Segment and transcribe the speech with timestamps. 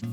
[0.00, 0.10] Hello,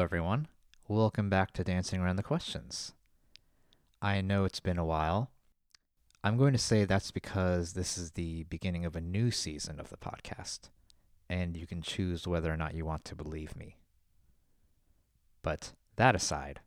[0.00, 0.48] everyone.
[0.88, 2.92] Welcome back to Dancing Around the Questions.
[4.02, 5.30] I know it's been a while.
[6.24, 9.90] I'm going to say that's because this is the beginning of a new season of
[9.90, 10.70] the podcast,
[11.28, 13.76] and you can choose whether or not you want to believe me.
[15.44, 16.60] But that aside,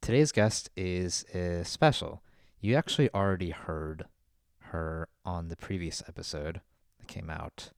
[0.00, 2.22] today's guest is uh, special.
[2.60, 4.06] You actually already heard
[4.70, 6.60] her on the previous episode
[7.00, 7.70] that came out,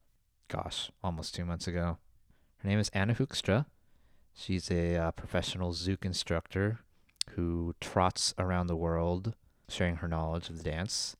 [0.49, 1.97] gosh, almost two months ago.
[2.59, 3.65] Her name is Anna Hoekstra.
[4.35, 6.81] She's a uh, professional Zouk instructor
[7.31, 9.35] who trots around the world
[9.71, 11.17] sharing her knowledge of the dance.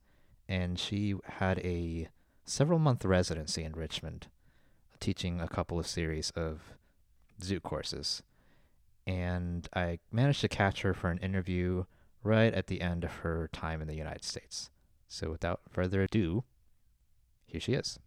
[0.47, 2.09] And she had a
[2.45, 4.27] several month residency in Richmond,
[4.99, 6.75] teaching a couple of series of
[7.41, 8.23] Zouk courses.
[9.07, 11.85] And I managed to catch her for an interview
[12.23, 14.71] right at the end of her time in the United States.
[15.09, 16.45] So without further ado,
[17.47, 17.99] here she is.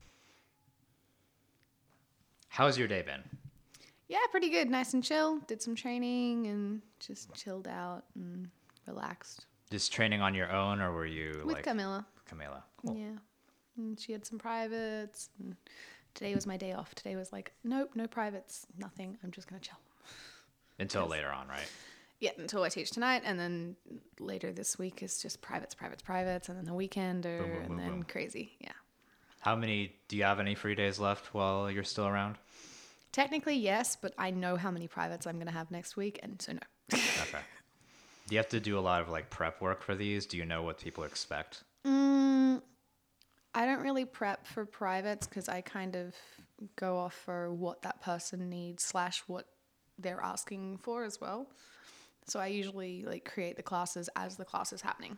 [2.47, 3.23] How's your day been?
[4.07, 4.69] Yeah, pretty good.
[4.69, 5.39] Nice and chill.
[5.47, 8.49] Did some training and just chilled out and
[8.87, 9.47] relaxed.
[9.71, 12.05] Just training on your own, or were you With like Camilla.
[12.29, 12.61] Camila?
[12.85, 12.95] Cool.
[12.95, 13.17] Yeah.
[13.75, 15.29] And she had some privates.
[15.39, 15.55] And
[16.13, 16.93] today was my day off.
[16.93, 19.17] Today was like, nope, no privates, nothing.
[19.23, 19.79] I'm just going to chill.
[20.79, 21.69] Until later on, right?
[22.19, 23.23] Yeah, until I teach tonight.
[23.25, 23.75] And then
[24.19, 26.49] later this week is just privates, privates, privates.
[26.49, 28.53] And then the weekend or, Boom, boom, and boom, then crazy.
[28.59, 28.71] Yeah.
[29.41, 32.37] How many do you have any free days left while you're still around?
[33.11, 36.19] Technically, yes, but I know how many privates I'm going to have next week.
[36.23, 36.59] And so, no.
[36.93, 37.39] Okay.
[38.27, 40.25] Do you have to do a lot of like prep work for these?
[40.25, 41.63] Do you know what people expect?
[41.85, 42.61] Mm,
[43.53, 46.15] I don't really prep for privates because I kind of
[46.77, 49.45] go off for what that person needs slash what
[49.99, 51.47] they're asking for as well.
[52.25, 55.17] So I usually like create the classes as the class is happening.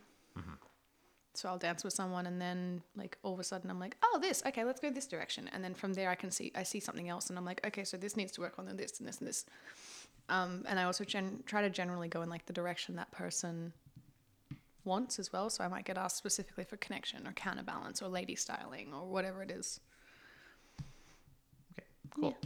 [1.34, 4.18] So I'll dance with someone and then like all of a sudden I'm like, oh
[4.20, 5.50] this, okay, let's go this direction.
[5.52, 7.84] And then from there I can see I see something else and I'm like, okay,
[7.84, 9.44] so this needs to work on this and this and this.
[10.28, 13.72] Um, and I also gen- try to generally go in like the direction that person
[14.84, 15.50] wants as well.
[15.50, 19.42] So I might get asked specifically for connection or counterbalance or lady styling or whatever
[19.42, 19.80] it is.
[21.72, 21.86] Okay,
[22.18, 22.36] cool.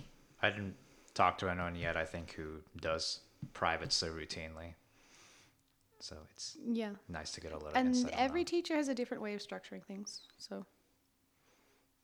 [0.42, 0.74] I didn't
[1.14, 3.20] talk to anyone yet, I think, who does
[3.52, 4.74] private so routinely.
[5.98, 6.92] So it's Yeah.
[7.08, 10.22] nice to get a little And every teacher has a different way of structuring things.
[10.38, 10.64] So,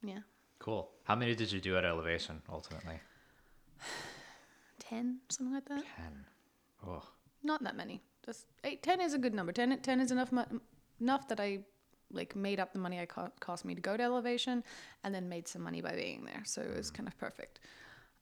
[0.02, 0.20] yeah.
[0.58, 0.90] Cool.
[1.04, 3.00] How many did you do at Elevation ultimately?
[4.80, 5.84] 10, something like that.
[5.96, 6.24] Ten.
[6.86, 7.02] Oh,
[7.42, 8.02] Not that many.
[8.24, 9.52] Just eight, 10 is a good number.
[9.52, 10.60] 10, 10 is enough mo-
[11.00, 11.60] enough that I
[12.12, 14.62] like made up the money I co- cost me to go to elevation
[15.04, 16.42] and then made some money by being there.
[16.44, 17.60] So it was kind of perfect.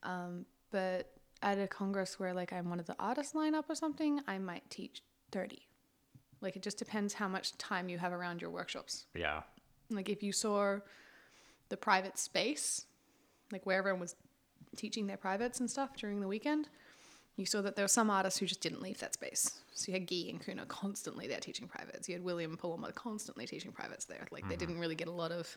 [0.02, 4.20] Um, but at a congress where like I'm one of the artists lineup or something,
[4.26, 5.62] I might teach 30.
[6.40, 9.06] Like it just depends how much time you have around your workshops.
[9.14, 9.42] yeah.
[9.88, 10.78] Like if you saw
[11.68, 12.86] the private space,
[13.52, 14.16] like where everyone was
[14.74, 16.68] teaching their privates and stuff during the weekend,
[17.36, 19.60] you saw that there were some artists who just didn't leave that space.
[19.74, 22.08] So you had Guy and Kuna constantly there teaching privates.
[22.08, 24.26] You had William Paloma constantly teaching privates there.
[24.32, 25.56] Like they didn't really get a lot of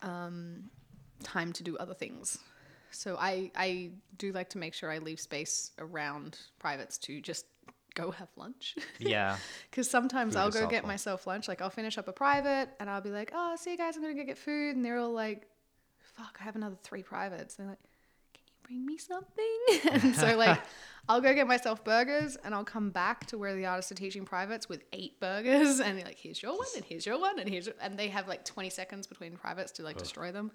[0.00, 0.70] um,
[1.22, 2.38] time to do other things.
[2.90, 7.46] So I I do like to make sure I leave space around privates to just
[7.96, 8.76] go have lunch.
[8.98, 9.36] Yeah.
[9.70, 11.48] Because sometimes Food I'll go get myself lunch.
[11.48, 14.02] Like I'll finish up a private and I'll be like, oh, see you guys, I'm
[14.02, 14.74] gonna go get food.
[14.74, 15.46] And they're all like,
[15.98, 17.56] fuck, I have another three privates.
[17.56, 17.82] And they're like,
[18.32, 20.02] can you bring me something?
[20.02, 20.60] and so like
[21.08, 24.24] I'll go get myself burgers and I'll come back to where the artists are teaching
[24.24, 27.48] privates with eight burgers and they're like, here's your one and here's your one and
[27.48, 27.74] here's your...
[27.82, 30.50] and they have like 20 seconds between privates to like destroy them.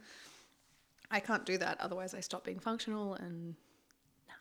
[1.12, 3.56] I can't do that, otherwise I stop being functional and
[4.28, 4.34] no.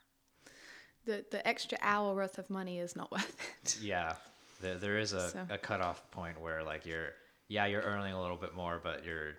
[1.07, 3.79] The the extra hour worth of money is not worth it.
[3.83, 4.15] Yeah.
[4.61, 7.11] There, there is a, So- a cutoff point where like you're
[7.49, 9.35] yeah, you're earning a little bit more, but you're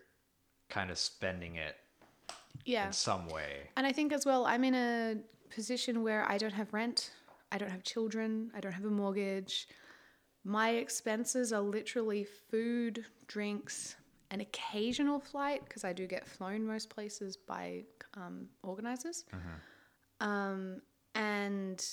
[0.69, 1.75] kind of spending it
[2.65, 2.87] Yeah.
[2.87, 3.69] in some way.
[3.77, 5.15] And I think as well, I'm in a
[5.49, 7.11] position where I don't have rent,
[7.53, 9.67] I don't have children, I don't have a mortgage.
[10.43, 13.95] My expenses are literally food, drinks,
[14.31, 17.83] an occasional flight because I do get flown most places by
[18.15, 19.25] um, organizers,
[20.19, 20.81] um,
[21.15, 21.85] and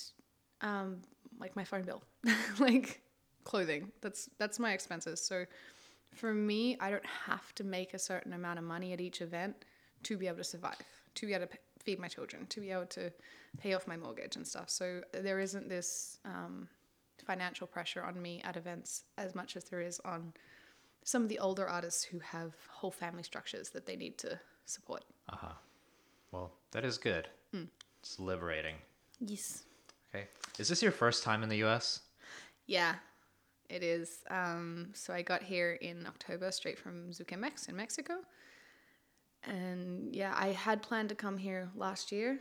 [0.62, 1.02] um,
[1.38, 2.02] like my phone bill,
[2.58, 3.02] like
[3.44, 3.90] clothing.
[4.00, 5.20] That's that's my expenses.
[5.20, 5.44] So
[6.14, 9.54] for me, I don't have to make a certain amount of money at each event
[10.04, 10.76] to be able to survive,
[11.16, 13.12] to be able to p- feed my children, to be able to
[13.60, 14.70] pay off my mortgage and stuff.
[14.70, 16.68] So there isn't this um,
[17.24, 20.32] financial pressure on me at events as much as there is on
[21.04, 25.04] some of the older artists who have whole family structures that they need to support.
[25.28, 25.52] Uh huh.
[26.32, 27.28] Well, that is good.
[27.52, 27.64] Hmm.
[28.00, 28.76] It's liberating
[29.20, 29.64] Yes.
[30.14, 30.26] Okay.
[30.58, 32.00] Is this your first time in the U.S.?
[32.66, 32.94] Yeah,
[33.68, 34.18] it is.
[34.30, 38.14] Um, so I got here in October, straight from Zucamex in Mexico.
[39.44, 42.38] And yeah, I had planned to come here last year,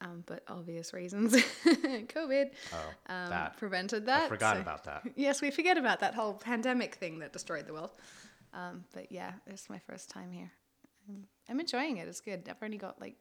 [0.00, 3.56] um, but obvious reasons, COVID, Oh, um, that.
[3.56, 4.24] prevented that.
[4.24, 5.02] I forgot so- about that.
[5.16, 7.90] Yes, we forget about that whole pandemic thing that destroyed the world.
[8.52, 10.50] Um, but yeah, it's my first time here.
[11.08, 12.08] Um, I'm enjoying it.
[12.08, 12.46] It's good.
[12.48, 13.16] I've only got like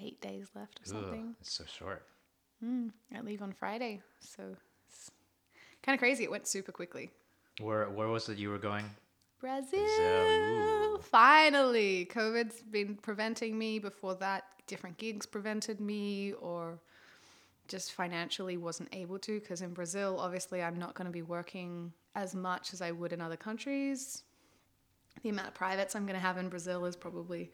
[0.00, 1.34] eight days left or Ugh, something.
[1.40, 2.04] it's so short.
[2.64, 4.56] Mm, I leave on Friday, so
[4.88, 5.10] it's
[5.82, 6.24] kind of crazy.
[6.24, 7.10] It went super quickly.
[7.60, 8.84] Where Where was it you were going?
[9.40, 9.80] Brazil.
[9.80, 10.98] ooh.
[11.02, 13.78] Finally, COVID's been preventing me.
[13.78, 16.78] Before that, different gigs prevented me, or
[17.68, 19.40] just financially wasn't able to.
[19.40, 23.12] Because in Brazil, obviously, I'm not going to be working as much as I would
[23.12, 24.22] in other countries.
[25.22, 27.50] The amount of privates I'm going to have in Brazil is probably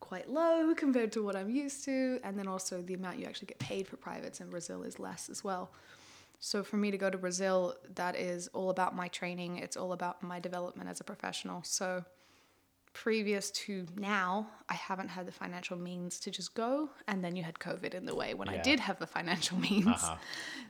[0.00, 2.20] quite low compared to what I'm used to.
[2.24, 5.28] And then also, the amount you actually get paid for privates in Brazil is less
[5.28, 5.70] as well.
[6.38, 9.56] So for me to go to Brazil, that is all about my training.
[9.58, 11.62] It's all about my development as a professional.
[11.64, 12.04] So
[12.96, 16.88] previous to now, I haven't had the financial means to just go.
[17.06, 19.86] And then you had COVID in the way when I did have the financial means.
[19.86, 20.16] Uh-huh.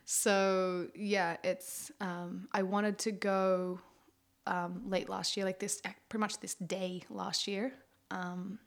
[0.04, 3.78] So yeah, it's um, I wanted to go
[4.48, 7.72] um, late last year, like this pretty much this day last year,
[8.10, 8.58] um,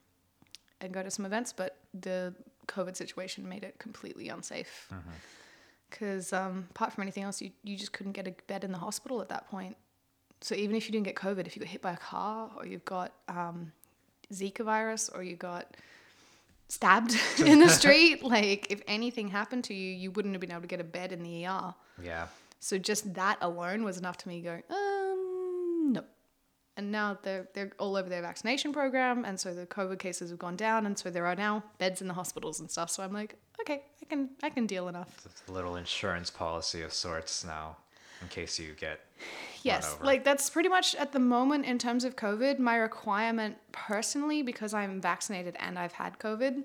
[0.79, 2.33] and go to some events, but the
[2.67, 4.89] COVID situation made it completely unsafe.
[5.89, 8.77] Because um, apart from anything else, you, you just couldn't get a bed in the
[8.77, 9.75] hospital at that point.
[10.41, 12.65] So even if you didn't get COVID, if you got hit by a car or
[12.65, 13.71] you've got um,
[14.33, 15.75] Zika virus or you got
[16.69, 20.61] stabbed in the street, like if anything happened to you, you wouldn't have been able
[20.61, 21.73] to get a bed in the ER.
[22.01, 22.27] Yeah.
[22.59, 26.03] So just that alone was enough to me going, um, no.
[26.77, 30.39] And now they're they're all over their vaccination program, and so the COVID cases have
[30.39, 32.89] gone down, and so there are now beds in the hospitals and stuff.
[32.89, 35.25] So I'm like, okay, I can I can deal enough.
[35.25, 37.77] It's a little insurance policy of sorts now,
[38.21, 39.01] in case you get.
[39.63, 44.41] Yes, like that's pretty much at the moment in terms of COVID, my requirement personally,
[44.41, 46.63] because I'm vaccinated and I've had COVID,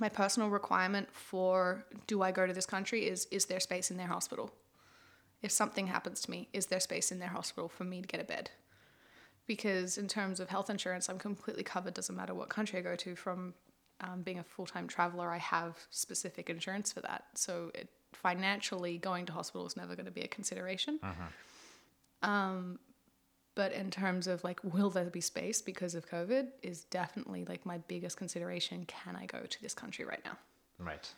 [0.00, 3.96] my personal requirement for do I go to this country is is there space in
[3.96, 4.50] their hospital?
[5.42, 8.20] If something happens to me, is there space in their hospital for me to get
[8.20, 8.50] a bed?
[9.46, 11.94] Because in terms of health insurance, I'm completely covered.
[11.94, 13.14] Doesn't matter what country I go to.
[13.14, 13.54] From
[14.00, 17.24] um, being a full time traveler, I have specific insurance for that.
[17.34, 20.98] So it, financially, going to hospital is never going to be a consideration.
[22.22, 22.78] Um,
[23.54, 26.48] but in terms of like, will there be space because of COVID?
[26.62, 28.84] Is definitely like my biggest consideration.
[28.86, 30.38] Can I go to this country right now?
[30.78, 31.08] Right.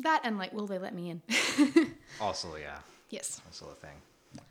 [0.00, 1.22] That and like, will they let me in?
[2.20, 2.78] Also, yeah,
[3.10, 3.40] yes.
[3.44, 4.42] that's the thing.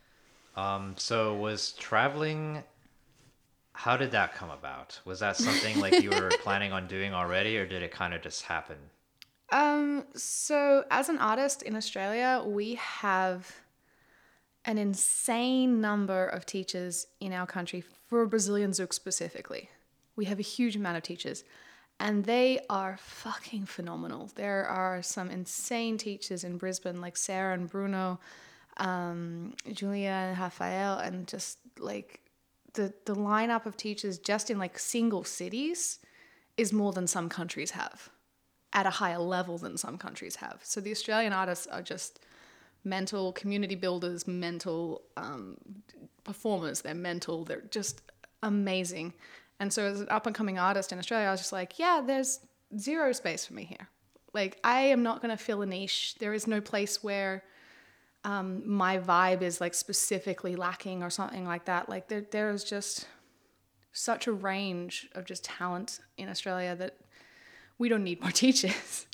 [0.56, 2.64] Um, so was traveling.
[3.74, 5.00] How did that come about?
[5.06, 8.22] Was that something like you were planning on doing already, or did it kind of
[8.22, 8.78] just happen?
[9.52, 13.62] Um, so as an artist in Australia, we have
[14.66, 19.70] an insane number of teachers in our country for Brazilian Zouk specifically.
[20.16, 21.44] We have a huge amount of teachers
[22.00, 24.30] and they are fucking phenomenal.
[24.36, 28.20] There are some insane teachers in Brisbane like Sarah and Bruno,
[28.78, 32.20] um, Julia and Rafael, and just like
[32.74, 36.00] the the lineup of teachers just in like single cities
[36.58, 38.10] is more than some countries have
[38.76, 40.60] at a higher level than some countries have.
[40.62, 42.20] So the Australian artists are just
[42.84, 45.58] mental community builders, mental um,
[46.26, 46.82] performers.
[46.82, 47.46] They're mental.
[47.46, 48.02] They're just
[48.44, 49.14] amazing.
[49.60, 52.02] And so as an up and coming artist in Australia, I was just like, yeah,
[52.06, 52.42] there's
[52.78, 53.88] zero space for me here.
[54.34, 56.16] Like I am not going to fill a niche.
[56.20, 57.44] There is no place where
[58.26, 61.88] um, my vibe is like specifically lacking or something like that.
[61.88, 63.08] Like there, there is just
[63.94, 66.98] such a range of just talent in Australia that
[67.78, 69.08] we don't need more teachers.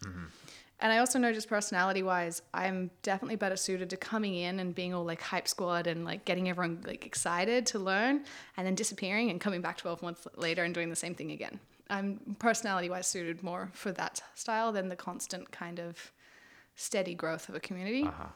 [0.82, 4.74] And I also know just personality wise, I'm definitely better suited to coming in and
[4.74, 8.24] being all like hype squad and like getting everyone like excited to learn
[8.58, 11.60] and then disappearing and coming back 12 months later and doing the same thing again.
[11.92, 16.12] I'm personality wise suited more for that style than the constant kind of
[16.76, 18.04] steady growth of a community.
[18.04, 18.28] Uh-huh.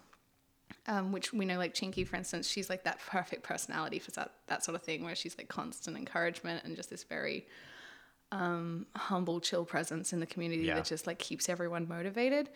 [0.88, 4.34] Um, which we know, like Chinky, for instance, she's like that perfect personality for that,
[4.48, 7.48] that sort of thing, where she's like constant encouragement and just this very
[8.32, 10.75] um, humble, chill presence in the community Yeah.
[10.75, 12.50] that just like keeps everyone motivated.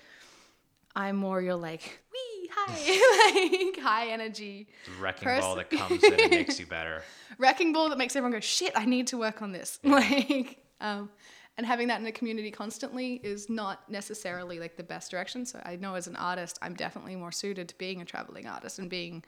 [0.96, 6.04] I'm more your like, wee, hi, like high energy The wrecking Pers- ball that comes
[6.04, 7.04] and makes you better.
[7.38, 9.80] wrecking ball that makes everyone go, shit, I need to work on this.
[9.84, 11.10] Like, um,
[11.58, 15.46] and having that in a community constantly is not necessarily like the best direction.
[15.46, 18.80] So I know as an artist, I'm definitely more suited to being a traveling artist
[18.80, 19.24] and being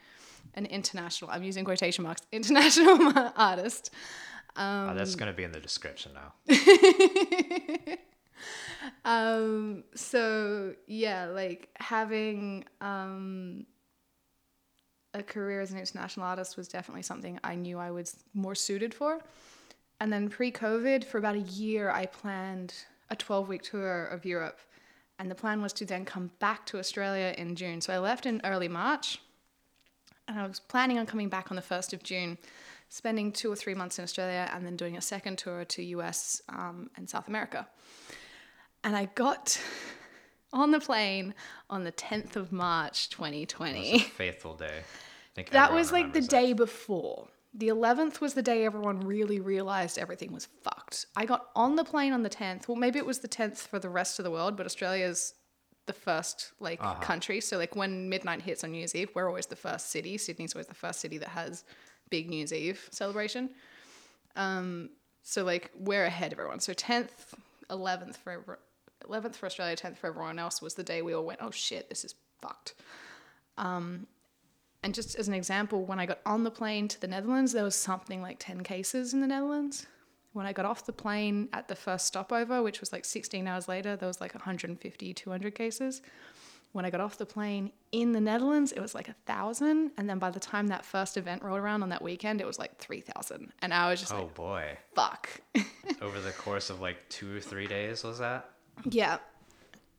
[0.56, 3.92] an international, I'm using quotation marks, international artist.
[4.56, 6.34] Um, Oh, that's going to be in the description now.
[9.06, 13.66] um, so yeah, like having um,
[15.14, 18.94] a career as an international artist was definitely something I knew I was more suited
[18.94, 19.22] for.
[20.00, 22.74] And then pre-COVID, for about a year, I planned
[23.12, 24.60] a 12-week tour of Europe,
[25.20, 27.82] and the plan was to then come back to Australia in June.
[27.82, 29.20] So I left in early March,
[30.28, 32.40] and I was planning on coming back on the 1st of June,
[32.92, 36.42] spending two or three months in Australia, and then doing a second tour to US
[36.50, 37.66] um, and South America.
[38.84, 39.60] And I got
[40.54, 41.34] on the plane
[41.70, 44.00] on the 10th of March, 2020.
[44.00, 44.80] Faithful day.
[44.80, 47.30] I think That was like the remembers day before.
[47.54, 51.06] The 11th was the day everyone really realized everything was fucked.
[51.16, 52.68] I got on the plane on the 10th.
[52.68, 55.34] Well, maybe it was the 10th for the rest of the world, but Australia's
[55.86, 57.40] the first like country.
[57.40, 60.18] So like when midnight hits on New Year's Eve, we're always the first city.
[60.18, 61.64] Sydney's always the first city that has
[62.12, 63.50] big New Year's Eve celebration.
[64.36, 64.92] Um,
[65.24, 66.60] so like we're ahead of everyone.
[66.60, 67.34] So 10th,
[67.72, 68.60] 11th for
[69.10, 71.90] 11th for Australia, 10th for everyone else was the day we all went, oh shit,
[71.90, 72.76] this is fucked.
[73.58, 74.06] Um,
[74.84, 77.64] and just as an example, when I got on the plane to the Netherlands, there
[77.64, 79.86] was something like 10 cases in the Netherlands.
[80.34, 83.68] When I got off the plane at the first stopover, which was like 16 hours
[83.68, 86.02] later, there was like 150, 200 cases.
[86.74, 89.92] When I got off the plane in the Netherlands, it was like a thousand.
[89.98, 92.58] And then by the time that first event rolled around on that weekend, it was
[92.58, 93.52] like 3,000.
[93.62, 94.78] And I was just Oh like, boy.
[94.96, 95.30] fuck.
[96.02, 98.50] Over the course of like two or three days, was that?
[98.90, 99.18] Yeah.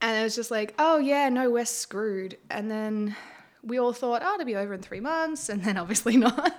[0.01, 2.39] And it was just like, oh, yeah, no, we're screwed.
[2.51, 3.15] And then
[3.63, 5.49] we all thought, oh, it'll be over in three months.
[5.51, 6.55] And then obviously not.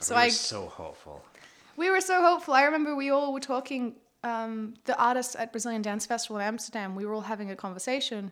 [0.00, 1.24] so we were I, so hopeful.
[1.76, 2.52] we were so hopeful.
[2.54, 6.94] I remember we all were talking, um, the artists at Brazilian Dance Festival in Amsterdam,
[6.94, 8.30] we were all having a conversation.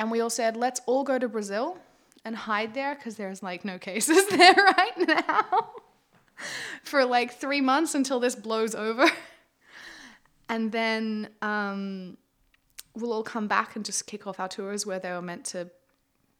[0.00, 1.76] And we all said, let's all go to Brazil
[2.24, 5.72] and hide there because there's like no cases there right now
[6.84, 9.06] for like three months until this blows over.
[10.48, 12.16] And then um,
[12.96, 15.70] we'll all come back and just kick off our tours where they were meant to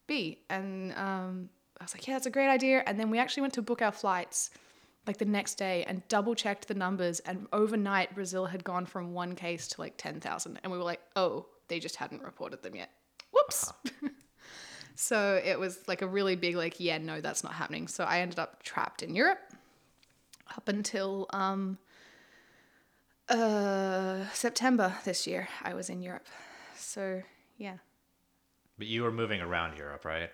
[0.09, 0.40] be.
[0.50, 1.49] And um,
[1.81, 2.83] I was like, yeah, that's a great idea.
[2.88, 4.50] And then we actually went to book our flights
[5.07, 7.21] like the next day and double checked the numbers.
[7.21, 10.59] And overnight, Brazil had gone from one case to like 10,000.
[10.64, 12.90] And we were like, oh, they just hadn't reported them yet.
[13.33, 13.73] Whoops.
[14.95, 17.89] so it was like a really big, like, yeah, no, that's not happening.
[17.89, 19.41] So I ended up trapped in Europe
[20.57, 21.79] up until um,
[23.29, 25.49] uh, September this year.
[25.63, 26.27] I was in Europe.
[26.77, 27.23] So
[27.61, 27.77] yeah.
[28.79, 30.31] But you were moving around Europe, right?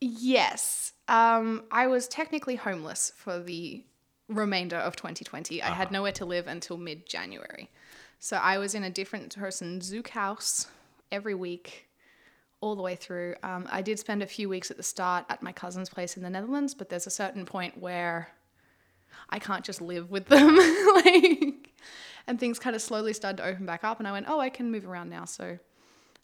[0.00, 0.92] Yes.
[1.08, 3.84] Um, I was technically homeless for the
[4.28, 5.62] remainder of 2020.
[5.62, 7.70] I had nowhere to live until mid January.
[8.18, 10.68] So I was in a different person's Zouk house
[11.10, 11.88] every week,
[12.62, 13.34] all the way through.
[13.42, 16.22] Um, I did spend a few weeks at the start at my cousin's place in
[16.22, 18.28] the Netherlands, but there's a certain point where
[19.28, 20.56] I can't just live with them.
[20.94, 21.70] like,
[22.26, 24.48] and things kind of slowly started to open back up, and I went, oh, I
[24.48, 25.26] can move around now.
[25.26, 25.58] So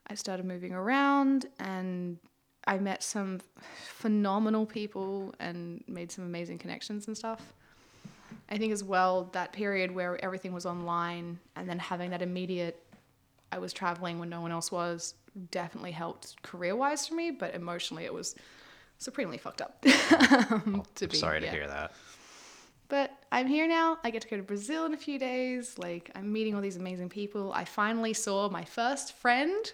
[0.07, 2.19] I started moving around and
[2.67, 7.53] I met some phenomenal people and made some amazing connections and stuff.
[8.51, 12.83] I think as well that period where everything was online and then having that immediate
[13.51, 15.15] I was traveling when no one else was
[15.51, 18.35] definitely helped career wise for me, but emotionally it was
[18.99, 19.85] supremely fucked up.
[20.51, 21.53] um, to be, sorry to yeah.
[21.53, 21.93] hear that.
[22.89, 23.99] But I'm here now.
[24.03, 25.77] I get to go to Brazil in a few days.
[25.79, 27.53] Like, I'm meeting all these amazing people.
[27.53, 29.71] I finally saw my first friend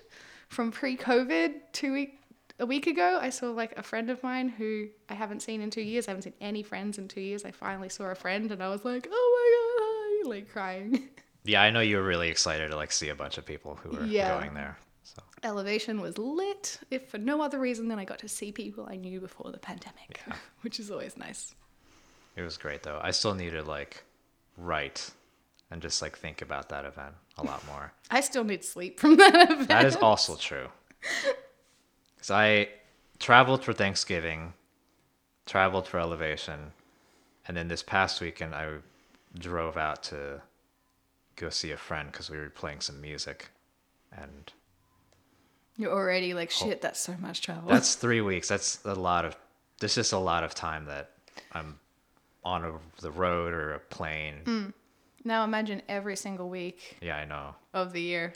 [0.48, 2.18] from pre COVID two week,
[2.58, 3.18] a week ago.
[3.22, 6.08] I saw like a friend of mine who I haven't seen in two years.
[6.08, 7.44] I haven't seen any friends in two years.
[7.44, 11.08] I finally saw a friend and I was like, oh my God, hi, like crying.
[11.46, 13.90] Yeah, I know you were really excited to like see a bunch of people who
[13.90, 14.38] were Yeah.
[14.40, 14.78] going there.
[15.04, 18.86] So Elevation was lit, if for no other reason than I got to see people
[18.90, 20.34] I knew before the pandemic, Yeah.
[20.62, 21.54] which is always nice.
[22.36, 22.98] it was great though.
[23.02, 24.02] I still need to like
[24.56, 25.10] write
[25.70, 27.92] and just like think about that event a lot more.
[28.10, 29.68] I still need sleep from that event.
[29.68, 30.68] That is also true.
[32.16, 32.68] Because I
[33.18, 34.54] traveled for Thanksgiving,
[35.44, 36.72] traveled for Elevation,
[37.46, 38.76] and then this past weekend I
[39.38, 40.40] drove out to
[41.36, 43.50] go see a friend because we were playing some music.
[44.10, 44.50] And
[45.76, 46.66] You're already like, oh.
[46.66, 47.68] shit, that's so much travel.
[47.68, 48.48] that's three weeks.
[48.48, 49.36] That's a lot of,
[49.80, 51.10] This is a lot of time that
[51.52, 51.78] I'm
[52.44, 54.36] on a, the road or a plane.
[54.44, 54.72] Mm.
[55.24, 57.54] Now imagine every single week Yeah, I know.
[57.72, 58.34] of the year.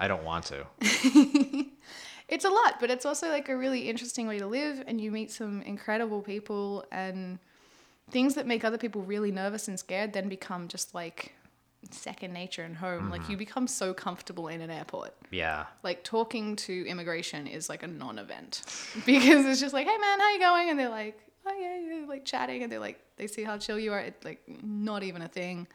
[0.00, 0.66] I don't want to.
[2.26, 5.10] It's a lot, but it's also like a really interesting way to live, and you
[5.10, 7.38] meet some incredible people, and
[8.10, 11.34] things that make other people really nervous and scared then become just like
[11.90, 13.10] second nature and home.
[13.10, 15.14] Like you become so comfortable in an airport.
[15.30, 15.66] Yeah.
[15.82, 18.62] Like talking to immigration is like a non-event
[19.06, 20.70] because it's just like, hey man, how you going?
[20.70, 23.92] And they're like, oh yeah, like chatting, and they're like, they see how chill you
[23.92, 24.00] are.
[24.00, 25.66] It's like not even a thing.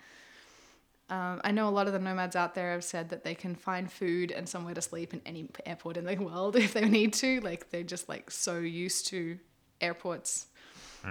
[1.10, 3.56] Um, I know a lot of the nomads out there have said that they can
[3.56, 7.13] find food and somewhere to sleep in any airport in the world if they need
[7.13, 7.39] to.
[7.42, 9.39] Like they're just like so used to
[9.82, 10.48] airports.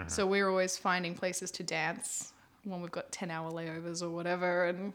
[0.07, 4.67] So we're always finding places to dance when we've got 10 hour layovers or whatever
[4.67, 4.93] and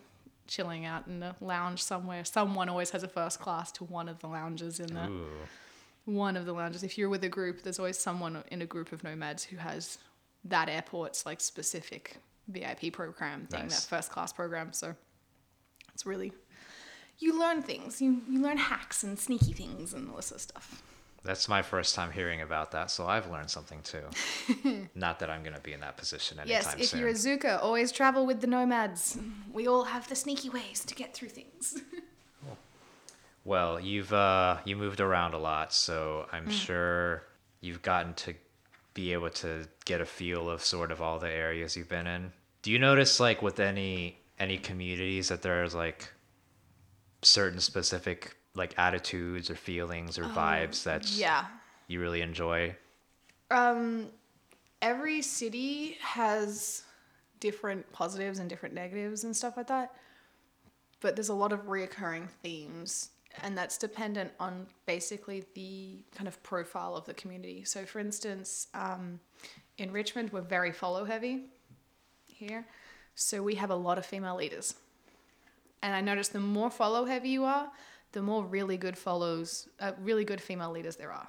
[0.47, 2.25] chilling out in a lounge somewhere.
[2.25, 5.27] Someone always has a first class to one of the lounges in the Ooh.
[6.05, 6.83] one of the lounges.
[6.83, 9.97] If you're with a group, there's always someone in a group of nomads who has
[10.45, 12.17] that airport's like specific
[12.49, 13.85] VIP program thing, Nice.
[13.85, 14.73] that first class program.
[14.73, 14.93] So
[15.93, 16.33] it's really
[17.19, 18.01] you learn things.
[18.01, 20.83] You you learn hacks and sneaky things and all this sort of stuff.
[21.23, 24.03] That's my first time hearing about that, so I've learned something too.
[24.95, 26.99] Not that I'm going to be in that position anytime Yes, if soon.
[26.99, 29.17] you're a Zuka, always travel with the nomads.
[29.51, 31.79] We all have the sneaky ways to get through things.
[33.45, 36.51] Well, you've uh, you moved around a lot, so I'm Mm.
[36.51, 37.23] sure
[37.59, 38.33] you've gotten to
[38.93, 42.31] be able to get a feel of sort of all the areas you've been in.
[42.61, 46.13] Do you notice like with any any communities that there's like
[47.21, 51.45] certain specific like attitudes or feelings or vibes that yeah.
[51.87, 52.75] you really enjoy?
[53.49, 54.07] Um,
[54.81, 56.83] every city has
[57.39, 59.93] different positives and different negatives and stuff like that.
[61.01, 63.09] But there's a lot of reoccurring themes,
[63.41, 67.65] and that's dependent on basically the kind of profile of the community.
[67.65, 69.19] So, for instance, um,
[69.77, 71.47] in Richmond, we're very follow heavy
[72.27, 72.65] here.
[73.15, 74.75] So, we have a lot of female leaders.
[75.81, 77.69] And I noticed the more follow heavy you are,
[78.13, 81.27] the more really good follows, uh, really good female leaders there are.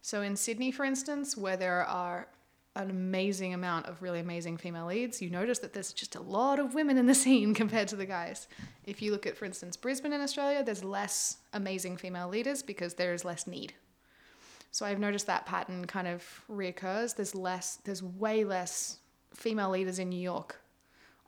[0.00, 2.28] So in Sydney, for instance, where there are
[2.76, 6.60] an amazing amount of really amazing female leads, you notice that there's just a lot
[6.60, 8.46] of women in the scene compared to the guys.
[8.86, 12.94] If you look at, for instance, Brisbane in Australia, there's less amazing female leaders because
[12.94, 13.74] there is less need.
[14.70, 17.16] So I've noticed that pattern kind of reoccurs.
[17.16, 18.98] There's less, there's way less
[19.34, 20.60] female leaders in New York.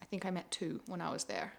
[0.00, 1.54] I think I met two when I was there.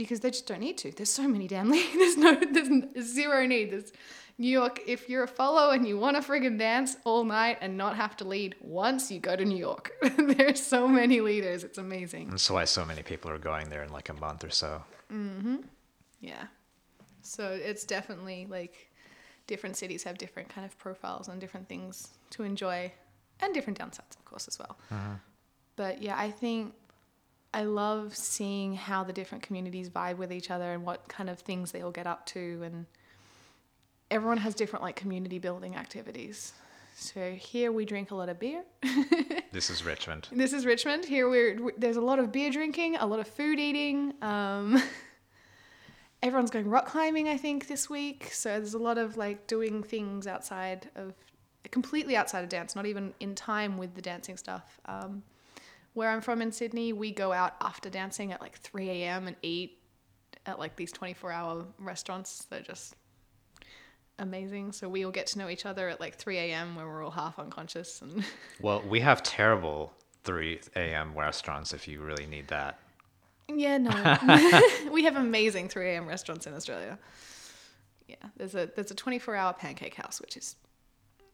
[0.00, 0.90] Because they just don't need to.
[0.92, 1.92] There's so many damn leaders.
[1.94, 3.70] There's no, there's zero need.
[3.70, 3.92] There's
[4.38, 4.80] New York.
[4.86, 8.16] If you're a follow and you want to friggin' dance all night and not have
[8.16, 9.92] to lead once, you go to New York.
[10.16, 11.64] There's so many leaders.
[11.64, 12.30] It's amazing.
[12.30, 14.82] That's why so many people are going there in like a month or so.
[15.12, 15.56] Mm-hmm.
[16.22, 16.44] Yeah.
[17.20, 18.90] So it's definitely like
[19.46, 22.90] different cities have different kind of profiles and different things to enjoy
[23.40, 24.78] and different downsides, of course, as well.
[25.76, 26.72] But yeah, I think
[27.52, 31.40] I love seeing how the different communities vibe with each other and what kind of
[31.40, 32.62] things they all get up to.
[32.64, 32.86] And
[34.10, 36.52] everyone has different like community building activities.
[36.94, 38.64] So here we drink a lot of beer.
[39.52, 40.28] This is Richmond.
[40.30, 41.04] This is Richmond.
[41.04, 44.14] Here we're there's a lot of beer drinking, a lot of food eating.
[44.22, 44.80] Um,
[46.22, 48.30] everyone's going rock climbing, I think, this week.
[48.32, 51.14] So there's a lot of like doing things outside of
[51.72, 54.78] completely outside of dance, not even in time with the dancing stuff.
[54.86, 55.24] Um,
[55.94, 59.26] where I'm from in Sydney, we go out after dancing at like 3 a.m.
[59.26, 59.78] and eat
[60.46, 62.46] at like these 24 hour restaurants.
[62.50, 62.94] They're just
[64.18, 64.72] amazing.
[64.72, 66.76] So we all get to know each other at like 3 a.m.
[66.76, 68.24] when we're all half unconscious and.
[68.60, 69.92] Well, we have terrible
[70.24, 71.14] 3 a.m.
[71.14, 72.78] restaurants if you really need that.
[73.48, 74.60] Yeah, no.
[74.92, 76.06] we have amazing 3 a.m.
[76.06, 76.98] restaurants in Australia.
[78.06, 80.56] Yeah, there's a there's a 24 hour pancake house, which is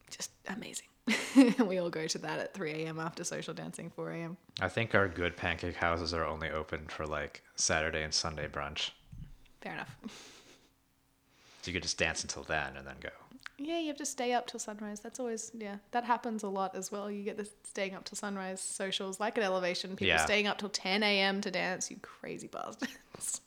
[0.09, 0.87] just amazing.
[1.65, 2.99] we all go to that at 3 a.m.
[2.99, 4.37] after social dancing, 4 a.m.
[4.59, 8.91] I think our good pancake houses are only open for like Saturday and Sunday brunch.
[9.61, 9.95] Fair enough.
[11.63, 13.09] So you could just dance until then and then go.
[13.57, 15.01] Yeah, you have to stay up till sunrise.
[15.01, 15.77] That's always yeah.
[15.91, 17.11] That happens a lot as well.
[17.11, 19.89] You get this staying up till sunrise socials, like at Elevation.
[19.97, 20.23] People Yeah.
[20.23, 21.41] staying up till 10 a.m.
[21.41, 21.91] to dance.
[21.91, 23.41] You crazy bastards.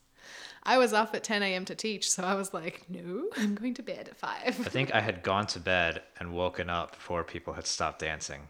[0.63, 1.65] I was up at 10 a.m.
[1.65, 4.59] to teach, so I was like, no, I'm going to bed at five.
[4.59, 8.41] I think I had gone to bed and woken up before people had stopped dancing.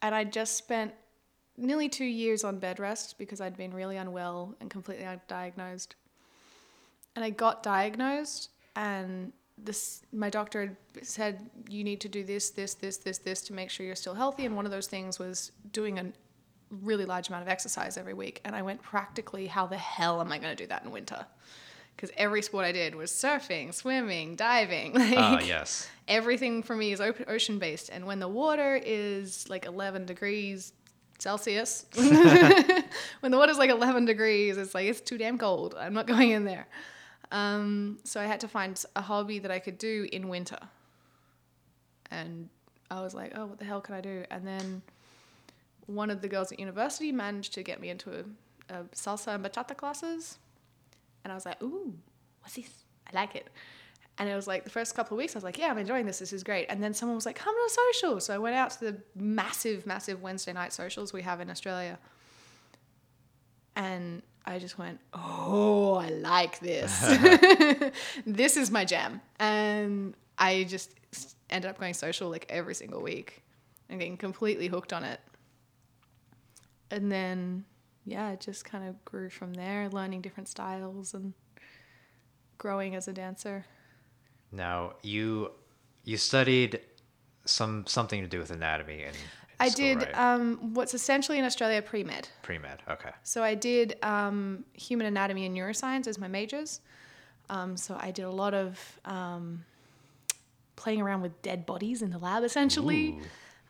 [0.00, 0.92] and I just spent
[1.56, 5.88] nearly two years on bed rest because I'd been really unwell and completely undiagnosed.
[7.14, 12.74] And I got diagnosed and this my doctor said you need to do this, this,
[12.74, 14.46] this, this, this to make sure you're still healthy.
[14.46, 16.06] And one of those things was doing a
[16.70, 18.40] really large amount of exercise every week.
[18.44, 21.26] And I went practically, how the hell am I going to do that in winter?
[21.94, 24.94] Because every sport I did was surfing, swimming, diving.
[24.98, 25.88] Like, Ah, yes.
[26.08, 27.90] everything for me is ocean based.
[27.90, 30.72] And when the water is like 11 degrees
[31.22, 35.76] Celsius, when the water's like 11 degrees, it's like, it's too damn cold.
[35.78, 36.66] I'm not going in there.
[37.30, 40.58] Um, so I had to find a hobby that I could do in winter.
[42.10, 42.48] And
[42.90, 44.24] I was like, oh, what the hell can I do?
[44.32, 44.82] And then
[45.86, 49.44] one of the girls at university managed to get me into a, a salsa and
[49.44, 50.38] bachata classes.
[51.22, 51.94] And I was like, ooh,
[52.40, 52.84] what's this?
[53.06, 53.48] I like it.
[54.18, 56.06] And it was like the first couple of weeks, I was like, yeah, I'm enjoying
[56.06, 56.18] this.
[56.18, 56.66] This is great.
[56.68, 58.20] And then someone was like, come to a social.
[58.20, 61.98] So I went out to the massive, massive Wednesday night socials we have in Australia.
[63.74, 67.00] And I just went, oh, I like this.
[68.26, 69.22] this is my jam.
[69.40, 70.94] And I just
[71.48, 73.42] ended up going social like every single week
[73.88, 75.20] and getting completely hooked on it.
[76.90, 77.64] And then,
[78.04, 81.32] yeah, it just kind of grew from there, learning different styles and
[82.58, 83.64] growing as a dancer.
[84.52, 85.50] Now you
[86.04, 86.80] you studied
[87.44, 89.14] some something to do with anatomy in
[89.58, 90.18] I school, did right?
[90.18, 92.28] um, what's essentially in Australia pre med.
[92.42, 92.82] pre med.
[92.88, 93.10] Okay.
[93.22, 96.80] So I did um, human anatomy and neuroscience as my majors.
[97.48, 99.64] Um, so I did a lot of um,
[100.76, 103.18] playing around with dead bodies in the lab, essentially,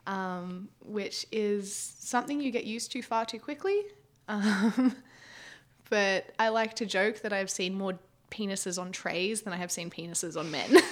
[0.07, 3.83] um, which is something you get used to far too quickly.
[4.29, 4.95] Um,
[5.91, 7.99] but I like to joke that I've seen more
[8.33, 10.77] penises on trays than I have seen penises on men.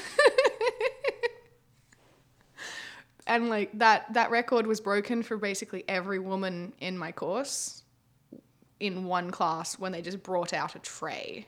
[3.26, 7.83] and like that that record was broken for basically every woman in my course
[8.79, 11.46] in one class when they just brought out a tray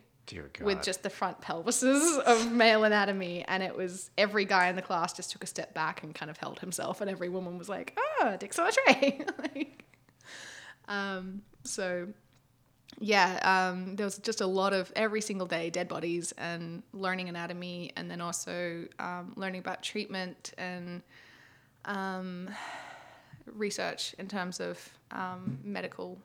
[0.63, 3.45] with just the front pelvises of male anatomy.
[3.47, 6.31] And it was every guy in the class just took a step back and kind
[6.31, 9.21] of held himself and every woman was like oh dick's on a tray.
[9.39, 9.85] Like,
[10.89, 12.09] um, so
[13.01, 17.29] yeah um, there was just a lot of every single day dead bodies and learning
[17.29, 21.03] anatomy and then also um, learning about treatment and
[21.85, 22.49] um,
[23.55, 24.79] research in terms of
[25.11, 26.19] um, medical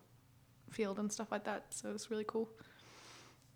[0.69, 2.49] field and stuff like that so it was really cool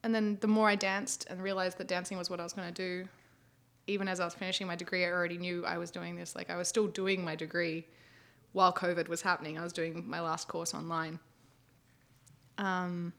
[0.04, 2.68] and then the more I danced and realized that dancing was what I was going
[2.68, 3.08] to do,
[3.88, 6.36] even as I was finishing my degree, I already knew I was doing this.
[6.36, 7.86] Like I was still doing my degree
[8.54, 9.58] while COVID was happening.
[9.58, 11.20] I was doing my last course online.
[12.62, 13.12] Um,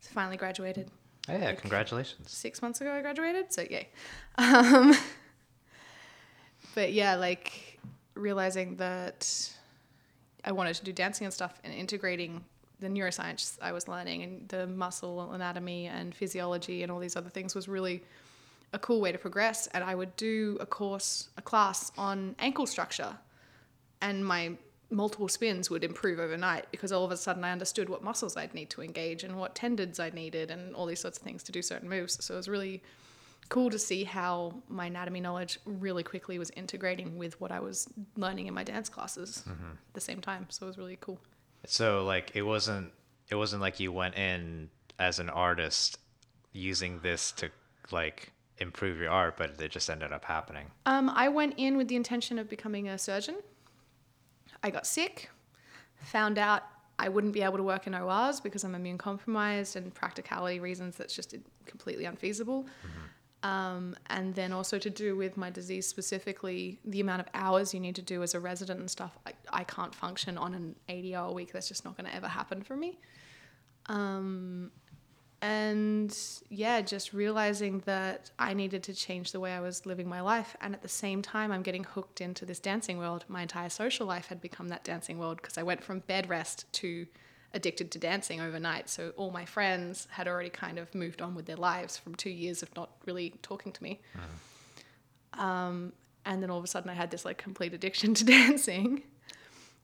[0.00, 0.88] so finally graduated
[1.28, 2.30] Oh, yeah, congratulations.
[2.30, 2.92] six months ago.
[2.92, 3.88] I graduated, so yay.
[4.38, 4.94] Um,
[6.74, 7.78] but yeah, like
[8.14, 9.50] realizing that
[10.44, 12.44] I wanted to do dancing and stuff and integrating
[12.80, 17.30] the neuroscience I was learning and the muscle anatomy and physiology and all these other
[17.30, 18.02] things was really
[18.72, 19.68] a cool way to progress.
[19.68, 23.16] And I would do a course, a class on ankle structure,
[24.00, 24.56] and my
[24.92, 28.54] multiple spins would improve overnight because all of a sudden I understood what muscles I'd
[28.54, 31.52] need to engage and what tendons I needed and all these sorts of things to
[31.52, 32.22] do certain moves.
[32.24, 32.82] So it was really
[33.48, 37.88] cool to see how my anatomy knowledge really quickly was integrating with what I was
[38.16, 40.46] learning in my dance classes at the same time.
[40.48, 41.18] So it was really cool.
[41.66, 42.92] So like it wasn't
[43.28, 45.98] it wasn't like you went in as an artist
[46.52, 47.50] using this to
[47.90, 50.70] like improve your art, but it just ended up happening.
[50.86, 53.36] Um, I went in with the intention of becoming a surgeon.
[54.62, 55.30] I got sick,
[55.96, 56.62] found out
[56.98, 60.96] I wouldn't be able to work in ORs because I'm immune compromised and practicality reasons
[60.96, 61.34] that's just
[61.66, 62.66] completely unfeasible.
[63.42, 67.80] Um, and then also to do with my disease specifically, the amount of hours you
[67.80, 71.16] need to do as a resident and stuff, I, I can't function on an 80
[71.16, 71.52] hour week.
[71.52, 72.98] That's just not going to ever happen for me.
[73.86, 74.70] Um,
[75.42, 76.16] and
[76.50, 80.56] yeah, just realizing that I needed to change the way I was living my life.
[80.60, 83.24] And at the same time, I'm getting hooked into this dancing world.
[83.26, 86.72] My entire social life had become that dancing world because I went from bed rest
[86.74, 87.08] to
[87.54, 88.88] addicted to dancing overnight.
[88.88, 92.30] So all my friends had already kind of moved on with their lives from two
[92.30, 94.00] years of not really talking to me.
[95.40, 95.92] Um,
[96.24, 99.02] and then all of a sudden, I had this like complete addiction to dancing.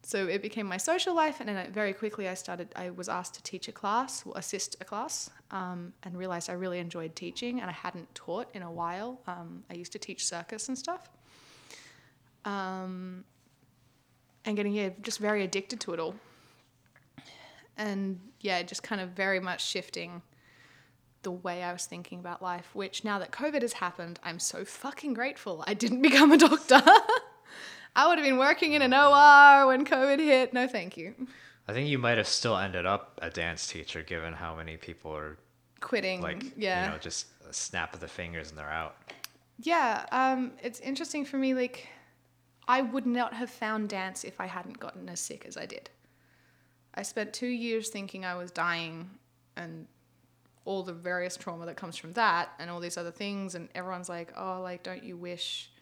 [0.03, 2.69] So it became my social life, and then very quickly I started.
[2.77, 6.79] I was asked to teach a class, assist a class, um, and realized I really
[6.79, 9.21] enjoyed teaching, and I hadn't taught in a while.
[9.27, 11.11] Um, I used to teach circus and stuff,
[12.45, 13.25] um,
[14.45, 16.15] and getting yeah, just very addicted to it all,
[17.77, 20.23] and yeah, just kind of very much shifting
[21.23, 22.71] the way I was thinking about life.
[22.73, 26.83] Which now that COVID has happened, I'm so fucking grateful I didn't become a doctor.
[27.99, 30.55] I would have been working in an OR when COVID hit.
[30.55, 31.15] No, thank you.
[31.67, 35.13] I think you might have still ended up a dance teacher given how many people
[35.17, 35.37] are
[35.81, 36.21] Quitting.
[36.21, 36.85] like yeah.
[36.85, 38.95] you know just a snap of the fingers and they're out.
[39.59, 40.07] Yeah.
[40.13, 41.55] Um, it's interesting for me.
[41.55, 41.89] Like,
[42.69, 45.91] I would not have found dance if I hadn't gotten as sick as I did.
[46.95, 49.11] I spent two years thinking I was dying
[49.57, 49.89] and
[50.65, 53.57] all the various trauma that comes from that and all these other things.
[53.57, 55.73] And everyone's like, oh, like, don't you wish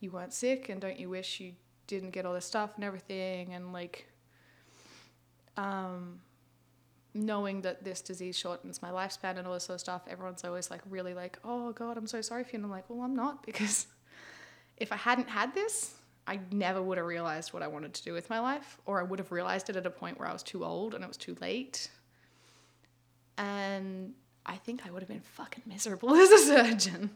[0.00, 0.68] you weren't sick?
[0.68, 1.52] And don't you wish you
[1.86, 3.54] didn't get all this stuff and everything?
[3.54, 4.06] And like,
[5.56, 6.20] um,
[7.14, 10.70] knowing that this disease shortens my lifespan and all this sort of stuff, everyone's always
[10.70, 12.56] like, really like, oh, God, I'm so sorry for you.
[12.56, 13.86] And I'm like, well, I'm not because
[14.76, 15.94] if I hadn't had this,
[16.26, 19.02] I never would have realized what I wanted to do with my life, or I
[19.02, 21.16] would have realized it at a point where I was too old and it was
[21.16, 21.88] too late.
[23.38, 24.12] And
[24.44, 27.10] I think I would have been fucking miserable as a surgeon.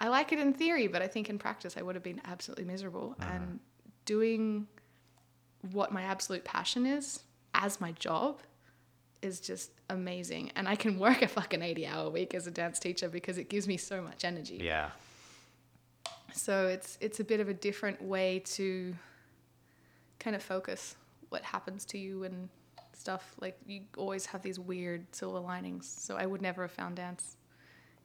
[0.00, 2.64] I like it in theory, but I think in practice I would have been absolutely
[2.64, 3.14] miserable.
[3.20, 3.30] Uh-huh.
[3.32, 3.60] And
[4.06, 4.66] doing
[5.72, 7.22] what my absolute passion is
[7.54, 8.40] as my job
[9.20, 10.50] is just amazing.
[10.56, 13.50] And I can work a fucking 80 hour week as a dance teacher because it
[13.50, 14.60] gives me so much energy.
[14.62, 14.90] Yeah.
[16.32, 18.94] So it's it's a bit of a different way to
[20.18, 20.96] kind of focus
[21.28, 22.48] what happens to you and
[22.94, 23.34] stuff.
[23.40, 25.88] Like you always have these weird silver linings.
[25.88, 27.36] So I would never have found dance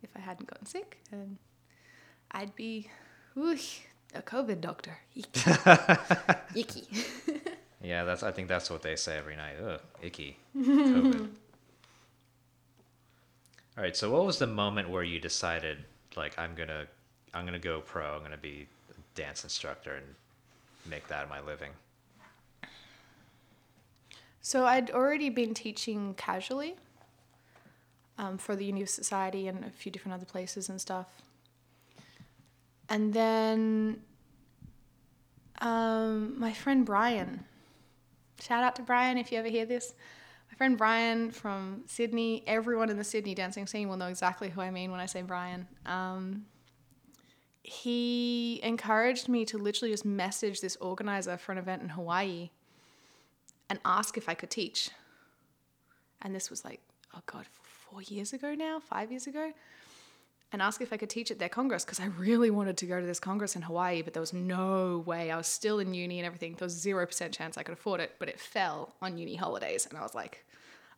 [0.03, 1.37] if I hadn't gotten sick, and
[2.35, 2.89] I'd be
[3.37, 3.57] ooh,
[4.13, 4.99] a COVID doctor.
[5.15, 5.41] Icky.
[6.59, 6.87] Icky.
[7.83, 8.23] Yeah, that's.
[8.23, 9.57] I think that's what they say every night.
[9.63, 10.39] Ugh, icky.
[10.57, 11.19] COVID.
[13.77, 13.95] All right.
[13.95, 15.77] So, what was the moment where you decided,
[16.15, 16.87] like, I'm gonna,
[17.35, 18.15] I'm gonna go pro.
[18.15, 20.05] I'm gonna be a dance instructor and
[20.89, 21.73] make that my living.
[24.41, 26.75] So I'd already been teaching casually
[28.17, 31.07] um, for the Uni Society and a few different other places and stuff.
[32.89, 34.01] And then
[35.61, 37.43] um, my friend Brian,
[38.39, 39.93] shout out to Brian if you ever hear this.
[40.51, 44.61] My friend Brian from Sydney, everyone in the Sydney dancing scene will know exactly who
[44.61, 45.67] I mean when I say Brian.
[45.85, 46.45] Um,
[47.63, 52.51] he encouraged me to literally just message this organizer for an event in Hawaii
[53.69, 54.91] and ask if I could teach.
[56.21, 56.79] And this was like,
[57.15, 59.51] oh God, four years ago now, five years ago.
[60.51, 62.99] And ask if I could teach at their Congress because I really wanted to go
[62.99, 65.31] to this Congress in Hawaii, but there was no way.
[65.31, 66.55] I was still in uni and everything.
[66.57, 69.85] There was 0% chance I could afford it, but it fell on uni holidays.
[69.85, 70.45] And I was like,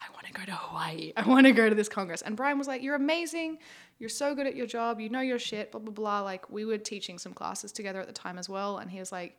[0.01, 1.13] I want to go to Hawaii.
[1.17, 2.21] I want to go to this Congress.
[2.21, 3.57] And Brian was like, You're amazing.
[3.99, 4.99] You're so good at your job.
[4.99, 6.21] You know your shit, blah, blah, blah.
[6.21, 8.77] Like, we were teaching some classes together at the time as well.
[8.77, 9.37] And he was like,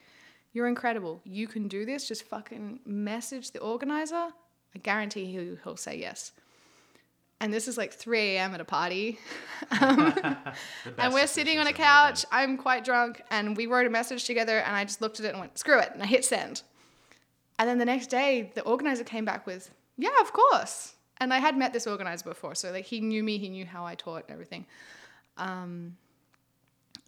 [0.52, 1.20] You're incredible.
[1.24, 2.08] You can do this.
[2.08, 4.28] Just fucking message the organizer.
[4.74, 6.32] I guarantee he'll, he'll say yes.
[7.40, 8.54] And this is like 3 a.m.
[8.54, 9.18] at a party.
[9.82, 10.14] Um,
[10.98, 12.24] and we're sitting on a couch.
[12.30, 13.20] I'm quite drunk.
[13.30, 14.60] And we wrote a message together.
[14.60, 15.90] And I just looked at it and went, Screw it.
[15.92, 16.62] And I hit send.
[17.58, 20.94] And then the next day, the organizer came back with, Yeah, of course.
[21.18, 22.54] And I had met this organizer before.
[22.54, 24.64] So like he knew me, he knew how I taught and everything.
[25.36, 25.96] Um,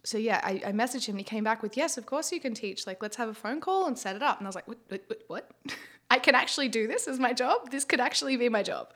[0.03, 2.39] so yeah, I, I messaged him and he came back with, yes, of course you
[2.39, 2.85] can teach.
[2.85, 4.39] Like, let's have a phone call and set it up.
[4.39, 4.77] And I was like, what?
[4.89, 5.03] What?
[5.07, 5.51] what, what?
[6.11, 7.71] I can actually do this as my job.
[7.71, 8.91] This could actually be my job.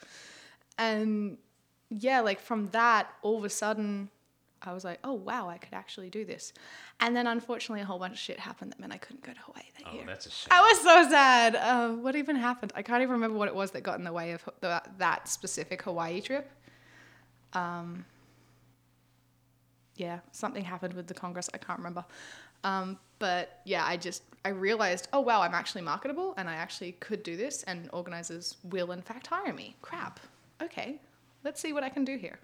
[0.78, 1.38] And
[1.90, 4.10] yeah, like from that, all of a sudden,
[4.62, 6.52] I was like, oh wow, I could actually do this.
[7.00, 9.40] And then unfortunately, a whole bunch of shit happened that meant I couldn't go to
[9.40, 10.04] Hawaii that Oh, year.
[10.08, 10.48] that's a shame.
[10.52, 11.56] I was so sad.
[11.56, 12.74] Uh, what even happened?
[12.76, 15.28] I can't even remember what it was that got in the way of the, that
[15.28, 16.50] specific Hawaii trip.
[17.54, 18.06] Um,
[19.96, 21.50] yeah, something happened with the Congress.
[21.54, 22.04] I can't remember.
[22.64, 26.94] Um, but yeah, I just I realized, oh wow, I'm actually marketable, and I actually
[26.94, 29.76] could do this, and organizers will in fact hire me.
[29.82, 30.20] Crap.
[30.62, 31.00] Okay,
[31.44, 32.39] let's see what I can do here.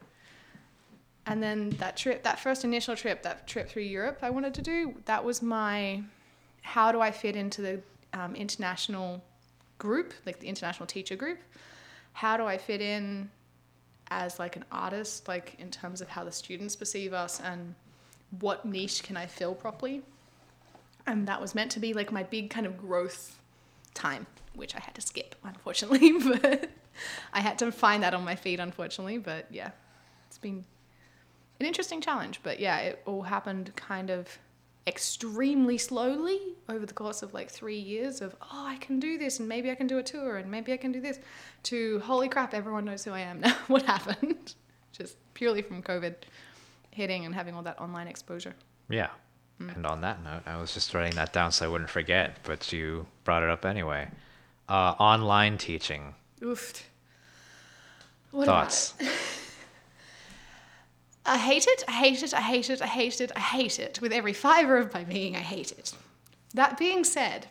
[1.25, 4.61] And then that trip, that first initial trip, that trip through Europe, I wanted to
[4.61, 4.95] do.
[5.05, 6.03] That was my
[6.61, 7.81] how do I fit into the
[8.13, 9.23] um, international
[9.77, 11.39] group, like the international teacher group?
[12.13, 13.29] How do I fit in
[14.09, 17.73] as like an artist, like in terms of how the students perceive us and
[18.39, 20.01] what niche can I fill properly?
[21.07, 23.40] And that was meant to be like my big kind of growth
[23.93, 26.11] time, which I had to skip, unfortunately.
[26.41, 26.69] but
[27.33, 29.17] I had to find that on my feed, unfortunately.
[29.17, 29.71] But yeah,
[30.27, 30.65] it's been
[31.59, 32.39] an interesting challenge.
[32.43, 34.39] But yeah, it all happened kind of
[34.87, 39.39] extremely slowly over the course of like three years of oh i can do this
[39.39, 41.19] and maybe i can do a tour and maybe i can do this
[41.61, 44.55] to holy crap everyone knows who i am now what happened
[44.91, 46.15] just purely from covid
[46.89, 48.55] hitting and having all that online exposure
[48.89, 49.09] Yeah.
[49.69, 49.75] Mm.
[49.75, 52.71] And on that note, I was just writing that down so I wouldn't forget, but
[52.73, 54.09] you brought it up anyway.
[54.69, 56.15] Uh, online teaching.
[56.43, 56.83] oof
[58.31, 58.93] what Thoughts?
[61.25, 63.99] i hate it i hate it i hate it i hate it i hate it
[64.01, 65.93] with every fiber of my being i hate it
[66.53, 67.47] that being said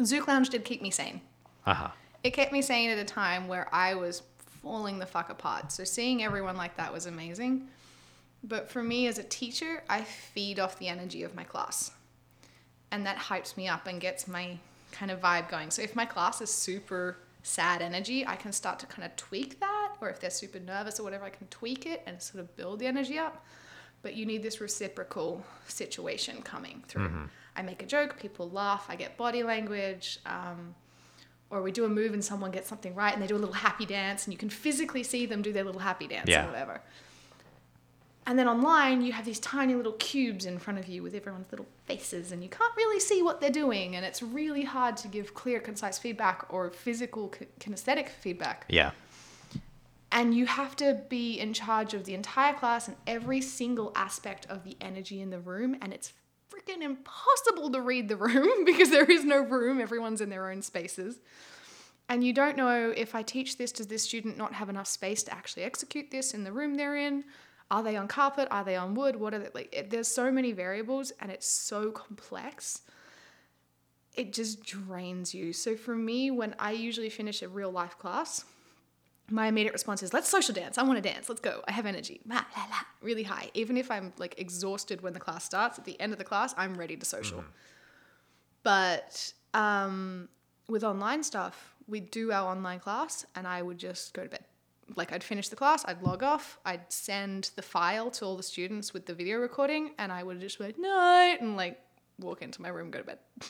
[0.00, 1.20] zouk lounge did keep me sane
[1.66, 1.88] Uh huh.
[2.22, 4.22] it kept me sane at a time where I was
[4.62, 5.72] falling the fuck apart.
[5.72, 7.66] So seeing everyone like that was amazing.
[8.42, 11.90] But for me as a teacher, I feed off the energy of my class.
[12.90, 14.58] And that hypes me up and gets my
[14.92, 15.70] kind of vibe going.
[15.70, 19.60] So if my class is super sad energy, I can start to kind of tweak
[19.60, 19.94] that.
[20.00, 22.78] Or if they're super nervous or whatever, I can tweak it and sort of build
[22.80, 23.44] the energy up.
[24.02, 27.28] But you need this reciprocal situation coming through.
[27.54, 30.18] I make a joke, people laugh, I get body language.
[30.24, 30.74] Um,
[31.50, 33.52] or we do a move and someone gets something right and they do a little
[33.54, 36.44] happy dance and you can physically see them do their little happy dance Yeah.
[36.44, 36.80] or whatever.
[38.26, 41.50] And then online, you have these tiny little cubes in front of you with everyone's
[41.50, 43.96] little faces, and you can't really see what they're doing.
[43.96, 48.66] And it's really hard to give clear, concise feedback or physical, kinesthetic feedback.
[48.68, 48.90] Yeah.
[50.12, 54.46] And you have to be in charge of the entire class and every single aspect
[54.46, 55.76] of the energy in the room.
[55.80, 56.12] And it's
[56.50, 60.62] freaking impossible to read the room because there is no room, everyone's in their own
[60.62, 61.20] spaces.
[62.08, 65.22] And you don't know if I teach this, does this student not have enough space
[65.24, 67.24] to actually execute this in the room they're in?
[67.70, 68.48] Are they on carpet?
[68.50, 69.16] Are they on wood?
[69.16, 69.68] What are they like?
[69.72, 72.82] It, there's so many variables and it's so complex.
[74.14, 75.52] It just drains you.
[75.52, 78.44] So for me, when I usually finish a real life class,
[79.30, 81.86] my immediate response is let's social dance i want to dance let's go i have
[81.86, 85.78] energy la, la, la, really high even if i'm like exhausted when the class starts
[85.78, 87.44] at the end of the class i'm ready to social
[88.62, 90.28] but um,
[90.68, 94.44] with online stuff we'd do our online class and i would just go to bed
[94.96, 98.42] like i'd finish the class i'd log off i'd send the file to all the
[98.42, 101.80] students with the video recording and i would just be like night and like
[102.18, 103.46] walk into my room go to bed it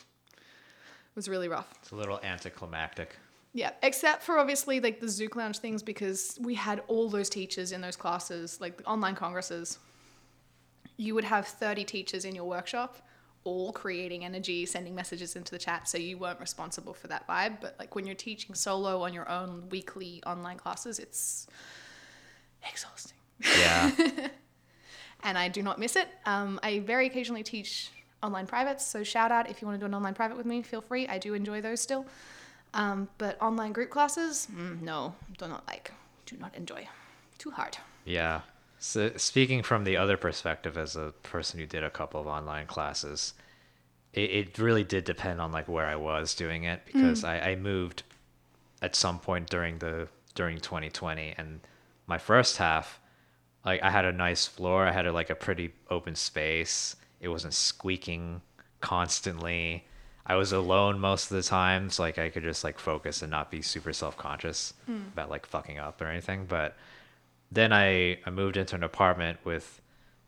[1.15, 3.15] was really rough It's a little anticlimactic.
[3.53, 7.73] yeah, except for obviously like the Zouk Lounge things because we had all those teachers
[7.73, 9.77] in those classes, like the online congresses.
[10.95, 12.95] You would have 30 teachers in your workshop,
[13.43, 17.59] all creating energy, sending messages into the chat, so you weren't responsible for that vibe.
[17.61, 21.47] But like when you're teaching solo on your own weekly online classes, it's
[22.63, 23.17] exhausting.
[23.59, 23.91] Yeah.
[25.23, 26.07] And I do not miss it.
[26.25, 27.91] Um, I very occasionally teach
[28.23, 30.61] online privates, so shout out if you want to do an online private with me,
[30.61, 31.07] feel free.
[31.07, 32.05] I do enjoy those still.
[32.73, 35.91] Um, but online group classes, mm, no, do not like,
[36.25, 36.87] do not enjoy.
[37.37, 37.77] Too hard.
[38.05, 38.41] Yeah.
[38.83, 42.65] So speaking from the other perspective as a person who did a couple of online
[42.65, 43.35] classes,
[44.11, 47.29] it, it really did depend on like where I was doing it because mm.
[47.29, 48.01] I, I moved
[48.81, 51.59] at some point during the during 2020 and
[52.07, 52.99] my first half
[53.63, 56.95] like I had a nice floor, I had a, like a pretty open space.
[57.19, 58.41] It wasn't squeaking
[58.79, 59.85] constantly.
[60.25, 63.29] I was alone most of the times, so, like I could just like focus and
[63.29, 65.07] not be super self-conscious mm.
[65.13, 66.75] about like fucking up or anything, but
[67.51, 69.81] then I, I moved into an apartment with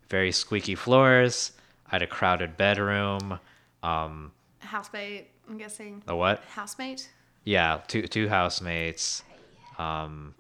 [0.10, 1.52] very squeaky floors.
[1.88, 3.40] I had a crowded bedroom.
[3.82, 6.04] Um, Housemate, I'm guessing.
[6.08, 6.44] a what?
[6.46, 7.10] Housemate?
[7.46, 9.24] Yeah, two two housemates.
[9.78, 10.36] Um,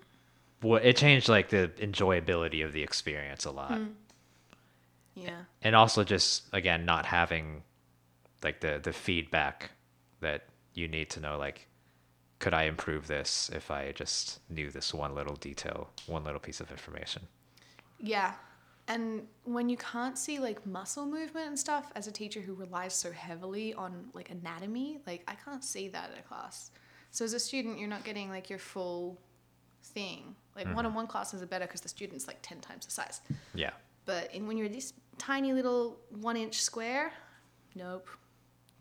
[0.61, 3.77] what it changed like the enjoyability of the experience a lot,
[5.15, 5.41] Yeah.
[5.61, 7.63] and also just again not having
[8.43, 9.71] like the the feedback
[10.21, 11.67] that you need to know like
[12.43, 16.59] could I improve this if I just knew this one little detail, one little piece
[16.59, 17.21] of information.
[17.99, 18.33] Yeah.
[18.89, 22.93] And when you can't see like muscle movement and stuff as a teacher who relies
[22.93, 26.71] so heavily on like anatomy, like I can't see that in a class.
[27.11, 29.21] So as a student, you're not getting like your full
[29.81, 30.35] thing.
[30.53, 30.75] Like mm-hmm.
[30.75, 33.21] one-on-one classes are better because the student's like 10 times the size.
[33.55, 33.71] Yeah.
[34.03, 37.13] But in, when you're this tiny little one inch square,
[37.73, 38.09] nope,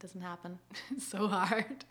[0.01, 0.59] doesn't happen.
[0.91, 1.85] it's so hard.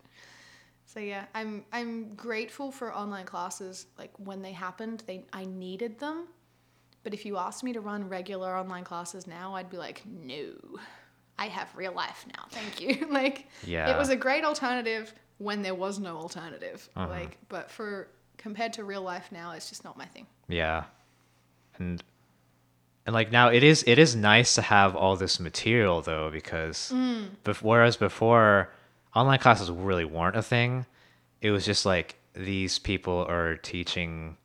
[0.94, 3.86] So yeah, I'm I'm grateful for online classes.
[3.98, 6.28] Like when they happened, they I needed them.
[7.04, 10.52] But if you asked me to run regular online classes now, I'd be like, no,
[11.40, 12.44] I have real life now.
[12.52, 13.08] Thank you.
[13.10, 13.90] like Yeah.
[13.94, 16.88] it was a great alternative when there was no alternative.
[16.96, 17.08] Uh-huh.
[17.10, 20.28] Like, but for compared to real life now, it's just not my thing.
[20.48, 20.84] Yeah.
[21.80, 22.04] And
[23.06, 26.92] and like now it is it is nice to have all this material though because
[27.46, 28.70] bef- whereas before
[29.16, 30.86] online classes really weren't a thing,
[31.42, 34.38] it was just like these people are teaching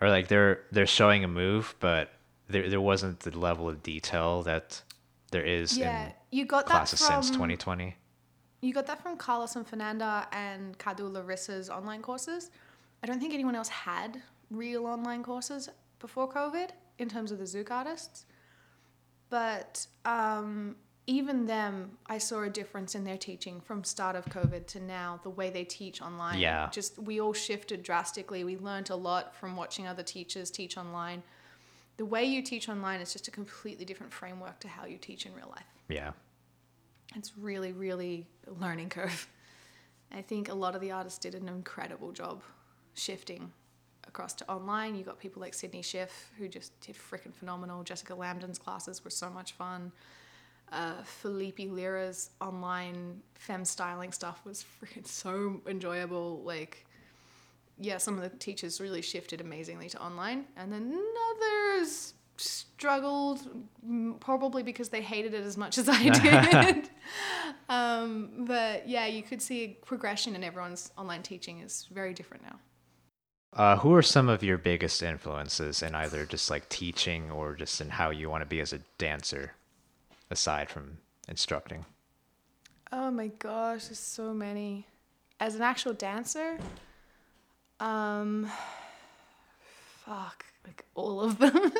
[0.00, 2.10] or like they're they're showing a move but
[2.48, 4.82] there there wasn't the level of detail that
[5.30, 7.96] there is Yeah, in you got that classes from since 2020.
[8.62, 12.50] You got that from Carlos and Fernanda and Kadu Larissa's online courses.
[13.02, 14.20] I don't think anyone else had
[14.50, 18.26] real online courses before COVID in terms of the Zouk artists.
[19.30, 20.76] But um,
[21.10, 25.18] even them, I saw a difference in their teaching from start of COVID to now,
[25.22, 26.38] the way they teach online.
[26.38, 26.68] Yeah.
[26.70, 28.44] Just we all shifted drastically.
[28.44, 31.22] We learned a lot from watching other teachers teach online.
[31.96, 35.26] The way you teach online is just a completely different framework to how you teach
[35.26, 36.12] in real life Yeah.
[37.16, 39.28] it's really really a learning curve
[40.10, 42.42] i think a lot of the artists did an incredible job
[42.94, 43.52] shifting
[44.08, 48.14] across to online you got people like sydney schiff who just did freaking phenomenal jessica
[48.14, 49.92] lambden's classes were so much fun
[50.72, 56.42] uh, Felipe Lira's online femme styling stuff was freaking so enjoyable.
[56.44, 56.86] Like,
[57.78, 63.40] yeah, some of the teachers really shifted amazingly to online, and then others struggled,
[63.86, 66.08] mm, probably because they hated it as much as I
[66.72, 66.90] did.
[67.68, 72.44] um, but yeah, you could see a progression in everyone's online teaching is very different
[72.44, 72.58] now.
[73.52, 77.80] Uh, who are some of your biggest influences in either just like teaching or just
[77.80, 79.54] in how you want to be as a dancer,
[80.30, 81.84] aside from instructing?
[82.92, 84.86] Oh my gosh, there's so many.
[85.38, 86.58] As an actual dancer,
[87.78, 88.50] um,
[90.04, 91.72] fuck, like all of them.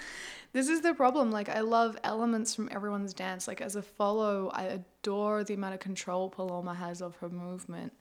[0.52, 1.32] this is the problem.
[1.32, 3.48] Like, I love elements from everyone's dance.
[3.48, 7.92] Like, as a follow, I adore the amount of control Paloma has of her movement.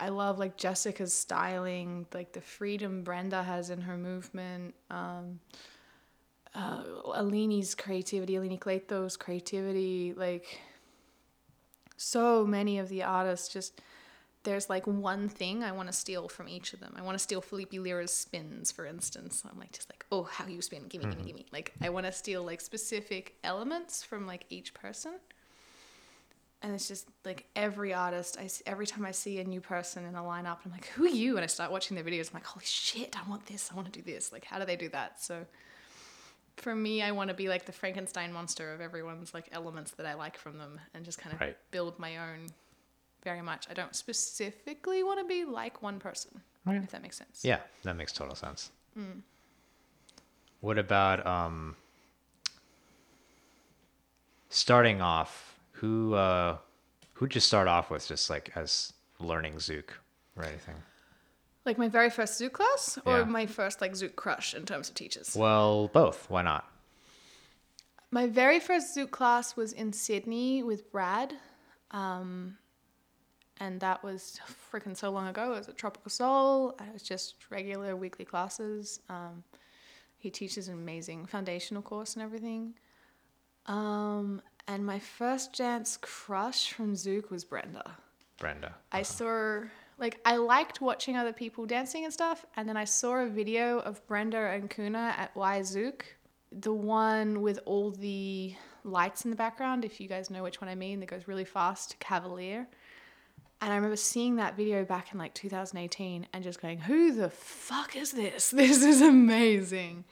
[0.00, 4.74] I love like Jessica's styling, like the freedom Brenda has in her movement.
[4.90, 5.40] Um,
[6.54, 6.82] uh,
[7.16, 10.60] Alini's creativity, Alini Cleto's creativity, like
[11.96, 13.80] so many of the artists just
[14.42, 16.94] there's like one thing I want to steal from each of them.
[16.96, 19.42] I want to steal Felipe Lira's spins, for instance.
[19.50, 20.84] I'm like just like, oh, how you spin?
[20.88, 21.12] Gimme, mm-hmm.
[21.12, 21.46] gimme, gimme.
[21.52, 25.12] Like I want to steal like specific elements from like each person.
[26.62, 28.38] And it's just like every artist.
[28.40, 31.08] I every time I see a new person in a lineup, I'm like, who are
[31.08, 31.36] you?
[31.36, 32.30] And I start watching their videos.
[32.30, 33.70] I'm like, holy shit, I want this.
[33.70, 34.32] I want to do this.
[34.32, 35.22] Like, how do they do that?
[35.22, 35.44] So
[36.56, 40.06] for me, I want to be like the Frankenstein monster of everyone's like elements that
[40.06, 41.56] I like from them, and just kind of right.
[41.70, 42.46] build my own.
[43.22, 43.66] Very much.
[43.70, 46.40] I don't specifically want to be like one person.
[46.66, 46.78] Okay.
[46.78, 47.42] If that makes sense.
[47.44, 48.70] Yeah, that makes total sense.
[48.98, 49.20] Mm.
[50.60, 51.76] What about um,
[54.48, 55.58] starting off?
[55.72, 56.56] Who uh,
[57.14, 59.90] who'd you start off with, just like as learning Zouk
[60.36, 60.76] or anything?
[61.64, 63.24] Like my very first Zouk class or yeah.
[63.24, 65.36] my first like Zouk crush in terms of teachers?
[65.36, 66.28] Well, both.
[66.30, 66.64] Why not?
[68.10, 71.34] My very first Zouk class was in Sydney with Brad.
[71.90, 72.56] Um,
[73.58, 74.40] and that was
[74.72, 75.52] freaking so long ago.
[75.52, 76.74] It was at Tropical Soul.
[76.80, 79.00] It was just regular weekly classes.
[79.08, 79.44] Um,
[80.16, 82.74] he teaches an amazing foundational course and everything.
[83.66, 87.98] Um, and my first dance crush from Zouk was Brenda.
[88.38, 88.68] Brenda.
[88.68, 88.98] Uh-huh.
[88.98, 89.62] I saw
[90.00, 93.80] like I liked watching other people dancing and stuff, and then I saw a video
[93.80, 95.62] of Brenda and Kuna at Y
[96.52, 99.84] the one with all the lights in the background.
[99.84, 102.66] If you guys know which one I mean, that goes really fast, Cavalier.
[103.60, 107.28] And I remember seeing that video back in like 2018 and just going, "Who the
[107.28, 108.50] fuck is this?
[108.62, 110.04] This is amazing."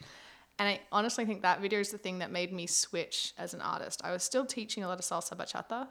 [0.59, 3.62] And I honestly think that video is the thing that made me switch as an
[3.62, 4.03] artist.
[4.05, 5.89] I was still teaching a lot of salsa bachata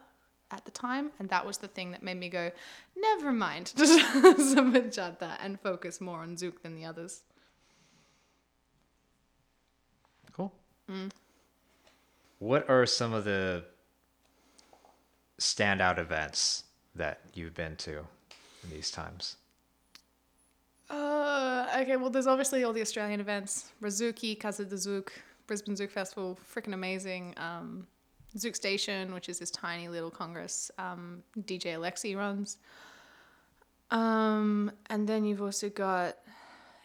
[0.51, 2.51] at the time, and that was the thing that made me go,
[2.95, 7.21] never mind, just bachata and focus more on Zouk than the others.
[10.31, 10.53] Cool.
[10.89, 11.11] Mm.
[12.39, 13.63] What are some of the
[15.39, 16.63] standout events
[16.95, 17.99] that you've been to
[18.63, 19.37] in these times?
[20.89, 23.71] Uh, okay, well, there's obviously all the Australian events.
[23.81, 25.09] Brazuki, Casa de Zouk,
[25.45, 27.33] Brisbane Zouk Festival, freaking amazing.
[27.37, 27.87] Um,
[28.37, 32.57] Zouk Station, which is this tiny little congress um, DJ Alexi runs.
[33.91, 36.17] Um, and then you've also got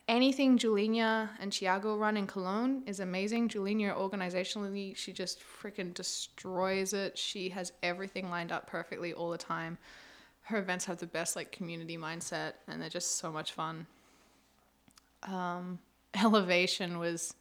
[0.09, 3.48] anything Juliana and Thiago run in Cologne is amazing.
[3.48, 7.16] Juliana organizationally, she just freaking destroys it.
[7.18, 9.78] She has everything lined up perfectly all the time.
[10.42, 13.86] Her events have the best like community mindset and they're just so much fun.
[15.22, 15.78] Um,
[16.14, 17.34] Elevation was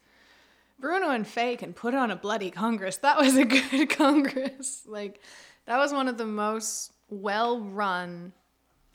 [0.81, 2.97] Bruno and Faye can put on a bloody Congress.
[2.97, 4.83] That was a good Congress.
[4.85, 5.21] Like,
[5.65, 8.33] that was one of the most well run,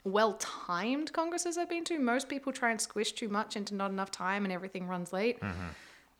[0.03, 1.97] well timed Congresses I've been to.
[1.97, 5.39] Most people try and squish too much into not enough time and everything runs late.
[5.39, 5.67] Mm-hmm.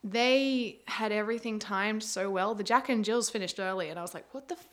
[0.03, 2.55] They had everything timed so well.
[2.55, 4.55] The Jack and Jills finished early, and I was like, what the?
[4.55, 4.67] F-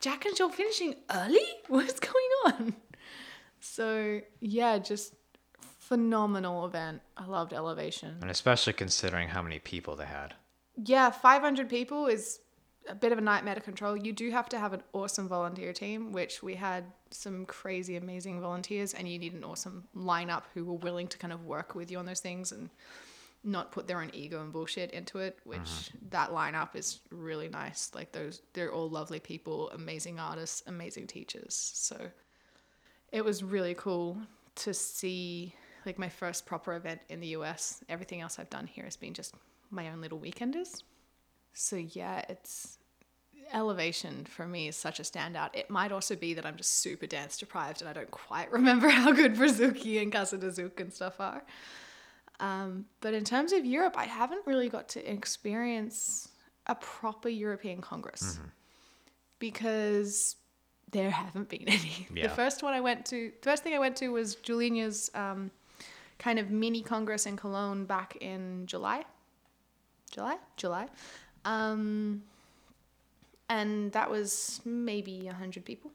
[0.00, 1.44] Jack and Jill finishing early?
[1.68, 2.74] What's going on?
[3.60, 5.14] So, yeah, just
[5.88, 7.02] phenomenal event.
[7.16, 8.16] I loved Elevation.
[8.20, 10.34] And especially considering how many people they had.
[10.82, 12.40] Yeah, 500 people is
[12.88, 13.96] a bit of a nightmare to control.
[13.96, 18.40] You do have to have an awesome volunteer team, which we had some crazy, amazing
[18.40, 21.90] volunteers, and you need an awesome lineup who were willing to kind of work with
[21.90, 22.70] you on those things and
[23.42, 26.08] not put their own ego and bullshit into it, which mm-hmm.
[26.10, 27.90] that lineup is really nice.
[27.94, 31.54] Like those, they're all lovely people, amazing artists, amazing teachers.
[31.54, 32.10] So
[33.12, 34.16] it was really cool
[34.56, 35.54] to see
[35.86, 37.82] like my first proper event in the US.
[37.88, 39.34] Everything else I've done here has been just
[39.70, 40.82] my own little weekenders.
[41.52, 42.78] So yeah, it's
[43.52, 45.50] elevation for me is such a standout.
[45.54, 48.88] It might also be that I'm just super dance deprived and I don't quite remember
[49.00, 51.42] how good Brazuki and Casa de Zouk and stuff are.
[52.40, 56.28] Um, but in terms of Europe, I haven't really got to experience
[56.66, 58.48] a proper European Congress mm-hmm.
[59.38, 60.36] because
[60.90, 62.08] there haven't been any.
[62.12, 62.24] Yeah.
[62.24, 65.50] The first one I went to, the first thing I went to was Juliana's um,
[66.18, 69.04] kind of mini congress in Cologne back in July.
[70.10, 70.36] July?
[70.56, 70.88] July.
[71.44, 72.22] Um,
[73.48, 75.90] and that was maybe 100 people.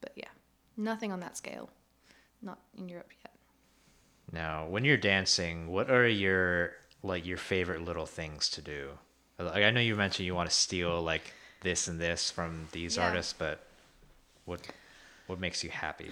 [0.00, 0.28] But yeah,
[0.76, 1.70] nothing on that scale.
[2.40, 3.34] Not in Europe yet.
[4.32, 8.90] Now, when you're dancing, what are your like your favorite little things to do?
[9.38, 11.32] Like I know you mentioned you want to steal like
[11.62, 13.06] this and this from these Yeah.
[13.06, 13.60] artists, but
[14.44, 14.60] what
[15.26, 16.10] what makes you happy?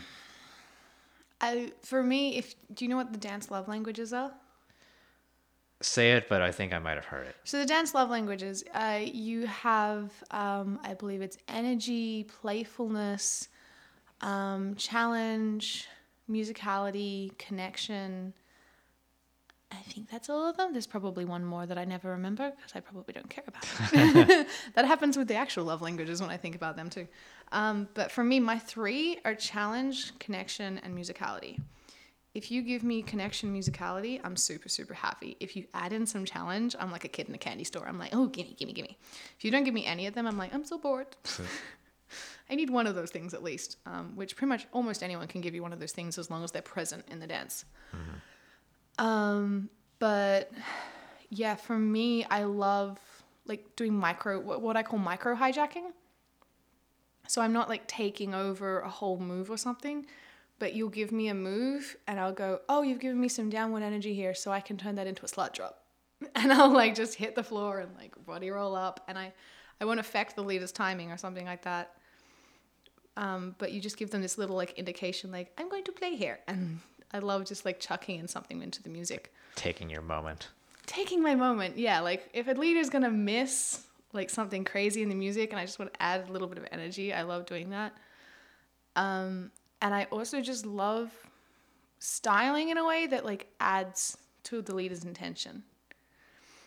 [1.41, 4.33] I, for me, if do you know what the dance love languages are?
[5.83, 7.37] Say it, but I think I might have heard it.
[7.45, 13.49] So the dance love languages, uh, you have, um, I believe it's energy, playfulness,
[14.23, 15.87] um, challenge,
[16.31, 18.33] musicality, connection.
[19.73, 20.73] I think that's all of them.
[20.73, 23.65] There's probably one more that I never remember because I probably don't care about.
[23.93, 24.47] it.
[24.75, 27.09] that happens with the actual love languages when I think about them too.
[27.53, 31.59] Um, but for me, my three are challenge, connection, and musicality.
[32.35, 35.37] If you give me connection musicality, I'm super, super happy.
[35.41, 37.89] If you add in some challenge, I'm like a kid in a candy store.
[37.89, 38.99] I'm like, oh, gimme, gimme, gimme.
[39.39, 41.07] If you don't give me any of them, I'm like, I'm so bored.
[42.51, 45.41] I need one of those things at least, um, which pretty much almost anyone can
[45.41, 47.65] give you one of those things as long as they're present in the dance.
[48.99, 49.69] Um,
[49.99, 50.51] but
[51.31, 52.99] yeah, for me, I love
[53.47, 55.93] like doing micro, what, I call micro hijacking.
[57.29, 60.07] So I'm not like taking over a whole move or something,
[60.59, 63.83] but you'll give me a move and I'll go, oh, you've given me some downward
[63.83, 65.83] energy here, so I can turn that into a slut drop.
[66.35, 69.35] And I'll like just hit the floor and like body roll up, and I,
[69.81, 71.93] I won't affect the leader's timing or something like that.
[73.19, 76.17] Um, but you just give them this little like indication, like I'm going to play
[76.17, 76.81] here, and
[77.13, 80.49] I love just like chucking in something into the music Taking your moment.
[80.87, 81.79] taking my moment.
[81.79, 85.65] Yeah, like if a leader's gonna miss like something crazy in the music and I
[85.65, 87.95] just want to add a little bit of energy, I love doing that.
[88.95, 89.51] Um,
[89.83, 91.11] and I also just love
[91.99, 95.63] styling in a way that like adds to the leader's intention.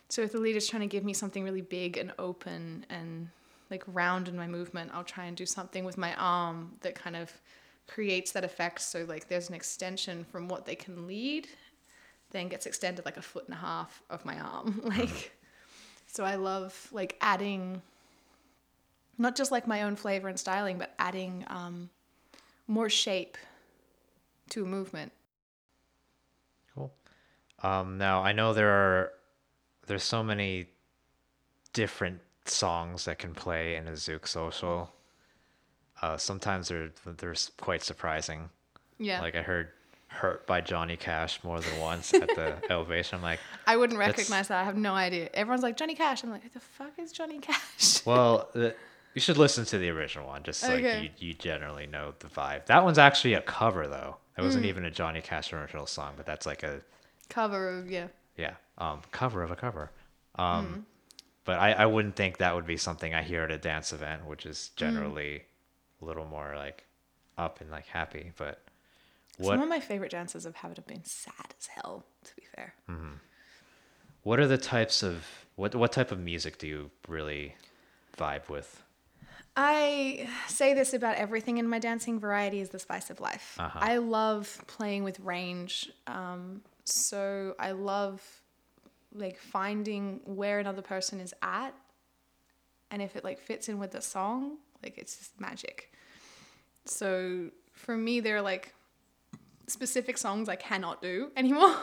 [0.09, 3.29] So if the leader's trying to give me something really big and open and
[3.69, 7.15] like round in my movement, I'll try and do something with my arm that kind
[7.15, 7.31] of
[7.93, 8.81] creates that effect.
[8.81, 11.47] So like there's an extension from what they can lead
[12.31, 15.31] then gets extended like a foot and a half of my arm like
[16.07, 17.81] so i love like adding
[19.17, 21.89] not just like my own flavor and styling but adding um,
[22.67, 23.37] more shape
[24.49, 25.11] to a movement
[26.75, 26.93] Cool.
[27.63, 29.11] Um, now I know there are
[29.87, 30.67] there's so many
[31.73, 34.93] different songs that can play in a Zouk social.
[36.01, 38.49] Uh, sometimes they're they're quite surprising.
[38.99, 39.69] yeah Like I heard
[40.07, 43.17] "Hurt" by Johnny Cash more than once at the elevation.
[43.17, 46.31] I'm like, i wouldn't recognize that i have no idea everyone's like johnny cash i'm
[46.31, 48.73] like who the fuck is johnny cash well, the,
[49.13, 50.43] you should listen to the original one.
[50.43, 51.11] Just like Okay.
[51.19, 52.65] you, you generally know the vibe.
[52.67, 54.17] That one's actually a cover though.
[54.37, 54.45] It Mm.
[54.45, 56.81] wasn't even a Johnny Cash original song, but that's like a
[57.27, 59.91] cover of yeah yeah um cover of a cover
[60.35, 60.79] um Mm-hmm.
[61.45, 64.25] but I, I wouldn't think that would be something i hear at a dance event
[64.25, 64.49] which Mm.
[64.51, 65.43] is generally
[66.01, 66.85] a little more like
[67.37, 68.61] up and like happy but
[69.41, 72.73] some of my favorite dances have had have been sad as hell to be fair
[74.23, 75.25] what are the types of
[75.55, 77.55] what what type of music do you really
[78.17, 78.83] vibe with
[79.55, 83.57] I say this about everything in my dancing variety is the spice of life.
[83.59, 83.79] Uh-huh.
[83.81, 85.91] I love playing with range.
[86.07, 88.21] Um, so I love
[89.13, 91.73] like finding where another person is at
[92.91, 95.91] and if it like fits in with the song, like it's just magic.
[96.85, 98.73] So for me there are like
[99.67, 101.75] specific songs I cannot do anymore.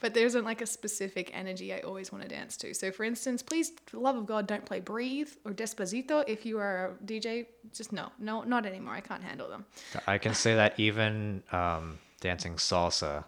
[0.00, 2.72] but there isn't like a specific energy I always want to dance to.
[2.72, 6.22] So, for instance, please, for the love of God, don't play Breathe or Despacito.
[6.28, 8.94] If you are a DJ, just no, no, not anymore.
[8.94, 9.64] I can't handle them.
[10.06, 13.24] i can say that even um dancing salsa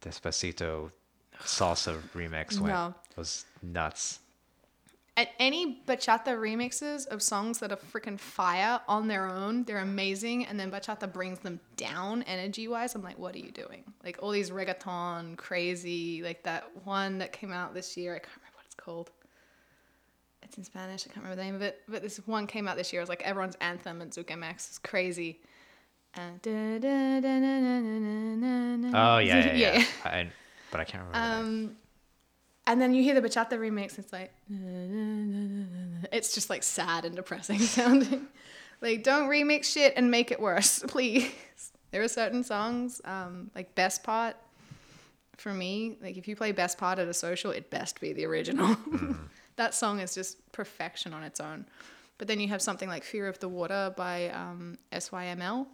[0.00, 0.90] despacito
[1.44, 2.94] salsa remix went No.
[3.16, 4.18] was nuts
[5.14, 10.46] At any bachata remixes of songs that are freaking fire on their own, they're amazing.
[10.46, 12.94] And then bachata brings them down energy wise.
[12.94, 13.84] I'm like, what are you doing?
[14.02, 18.14] Like all these reggaeton, crazy, like that one that came out this year.
[18.14, 19.10] I can't remember what it's called.
[20.42, 21.06] It's in Spanish.
[21.06, 21.82] I can't remember the name of it.
[21.88, 23.00] But this one came out this year.
[23.00, 24.54] It was like everyone's anthem at Zouk MX.
[24.54, 25.40] It's crazy.
[26.16, 26.38] Oh
[29.18, 29.78] yeah yeah, yeah.
[29.78, 29.84] yeah.
[30.04, 30.28] I,
[30.70, 31.38] but i can't remember.
[31.38, 31.76] Um,
[32.66, 33.98] and then you hear the bachata remix.
[33.98, 34.32] It's like
[36.12, 38.28] it's just like sad and depressing sounding.
[38.80, 41.32] like don't remix shit and make it worse, please.
[41.90, 44.36] There are certain songs, um, like Best Part.
[45.36, 48.24] For me, like if you play Best Part at a social, it best be the
[48.26, 48.76] original.
[49.56, 51.66] that song is just perfection on its own.
[52.18, 55.66] But then you have something like Fear of the Water by um, SYML.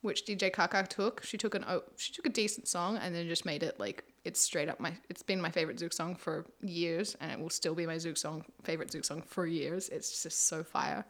[0.00, 1.22] which DJ Kaka took.
[1.24, 4.02] She took an oh, she took a decent song and then just made it like
[4.24, 4.92] it's straight up my.
[5.08, 8.16] It's been my favorite Zouk song for years, and it will still be my Zouk
[8.16, 9.88] song favorite Zouk song for years.
[9.88, 11.04] It's just so fire.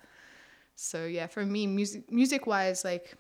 [0.76, 3.14] So yeah, for me, music music wise, like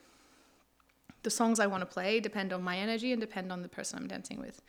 [1.22, 3.98] the songs I want to play depend on my energy and depend on the person
[3.98, 4.62] I'm dancing with.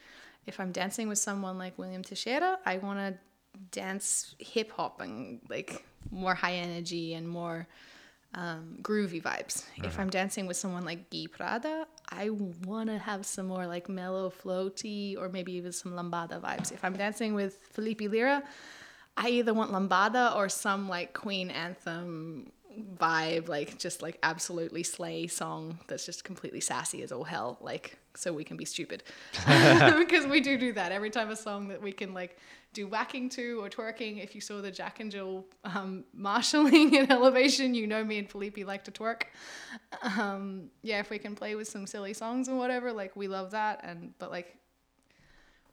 [0.46, 3.18] If I'm dancing with someone like William Teixeira, I want to
[3.72, 7.68] dance hip hop and like more high energy and more
[8.36, 9.64] um, groovy vibes.
[9.78, 13.90] If I'm dancing with someone like Guy Prada, I want to have some more like
[13.90, 16.72] mellow, floaty, or maybe even some lambada vibes.
[16.72, 18.44] If I'm dancing with Felipe Lira,
[19.18, 22.52] I either want lambada or some like Queen anthem
[22.98, 27.98] vibe, like just like absolutely slay song that's just completely sassy as all hell, like
[28.16, 29.04] so we can be stupid
[29.98, 32.38] because we do do that every time a song that we can like
[32.74, 34.24] do whacking to or twerking.
[34.24, 38.30] If you saw the Jack and Jill um, marshalling in elevation, you know me and
[38.30, 39.24] Felipe like to twerk.
[40.02, 43.52] Um, yeah, if we can play with some silly songs and whatever, like we love
[43.52, 43.82] that.
[43.84, 44.58] And but like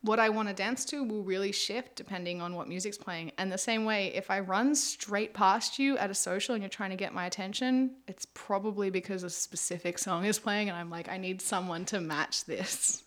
[0.02, 3.32] what I want to dance to will really shift depending on what music's playing.
[3.36, 6.70] And the same way, if I run straight past you at a social and you're
[6.70, 10.88] trying to get my attention, it's probably because a specific song is playing and I'm
[10.88, 13.02] like, I need someone to match this.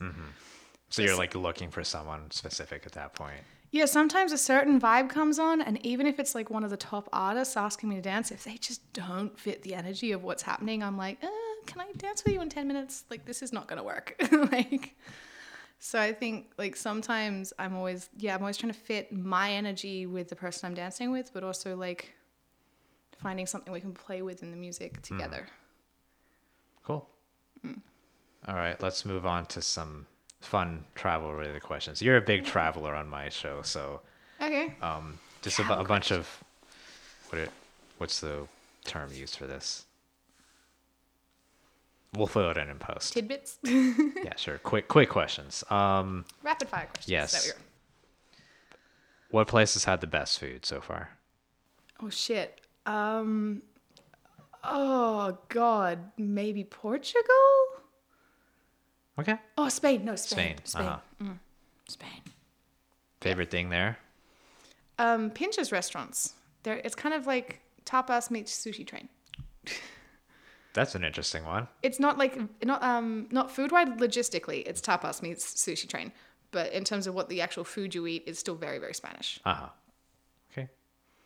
[0.90, 3.42] So you're like looking for someone specific at that point.
[3.74, 6.78] Yeah, sometimes a certain vibe comes on, and even if it's like one of the
[6.78, 10.44] top artists asking me to dance, if they just don't fit the energy of what's
[10.44, 11.28] happening, I'm like, uh,
[11.66, 13.06] can I dance with you in 10 minutes?
[13.10, 14.16] Like, this is not gonna work.
[14.52, 14.96] like,
[15.80, 20.06] so I think like sometimes I'm always, yeah, I'm always trying to fit my energy
[20.06, 22.14] with the person I'm dancing with, but also like
[23.18, 25.48] finding something we can play with in the music together.
[26.84, 27.10] Cool.
[28.48, 30.06] All right, let's move on to some
[30.44, 32.02] fun travel related questions.
[32.02, 34.02] You're a big traveler on my show, so
[34.42, 34.74] Okay.
[34.82, 36.44] um, just a, a bunch of
[37.30, 37.52] what it,
[37.98, 38.48] what's the
[38.86, 39.86] term used for this?
[42.16, 43.14] We'll fill it in in post.
[43.14, 43.58] Tidbits.
[43.64, 44.60] yeah, sure.
[44.60, 45.64] Quick, quick questions.
[45.72, 47.10] Um, Rapid fire questions.
[47.10, 47.48] Yes.
[47.48, 47.60] We
[49.32, 51.10] what places had the best food so far?
[52.00, 52.62] Oh shit.
[52.86, 53.64] Um
[54.64, 57.24] Oh god, maybe Portugal?
[59.20, 59.36] Okay.
[59.58, 60.06] Oh, Spain.
[60.06, 60.38] No, Spain.
[60.38, 60.88] Spain, Spain.
[60.88, 61.24] uh-huh.
[61.24, 61.40] Mm,
[61.88, 62.22] Spain.
[63.22, 63.98] Favorite thing there?
[65.00, 66.34] Um Pintxos restaurants.
[66.64, 69.10] There it's kind of like tapas meets sushi train.
[70.74, 71.68] That's an interesting one.
[71.84, 76.12] It's not like not um not food wise logistically, it's tapas meets sushi train.
[76.52, 79.40] But in terms of what the actual food you eat, it's still very, very Spanish.
[79.46, 79.70] Uh huh.
[80.52, 80.68] Okay,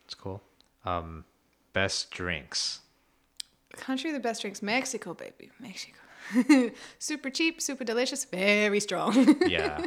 [0.05, 0.41] that's cool.
[0.85, 1.25] Um,
[1.73, 2.79] best drinks.
[3.73, 5.51] Country with the best drinks, Mexico, baby.
[5.59, 5.99] Mexico.
[6.99, 9.35] super cheap, super delicious, very strong.
[9.47, 9.85] Yeah.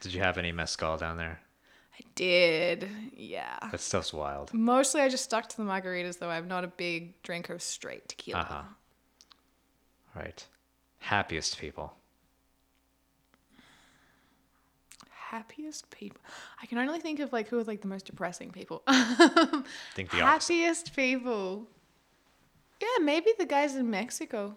[0.00, 1.40] Did you have any mezcal down there?
[1.94, 2.88] I did.
[3.14, 3.58] Yeah.
[3.70, 4.52] That stuff's wild.
[4.54, 6.30] Mostly I just stuck to the margaritas though.
[6.30, 8.40] I'm not a big drinker of straight tequila.
[8.40, 8.62] Uh huh.
[10.16, 10.46] All right.
[10.98, 11.92] Happiest people.
[15.10, 16.20] Happiest people.
[16.62, 18.82] I can only think of like who are like the most depressing people.
[19.94, 20.54] think the opposite.
[20.54, 21.68] Happiest people.
[22.80, 24.56] Yeah, maybe the guys in Mexico.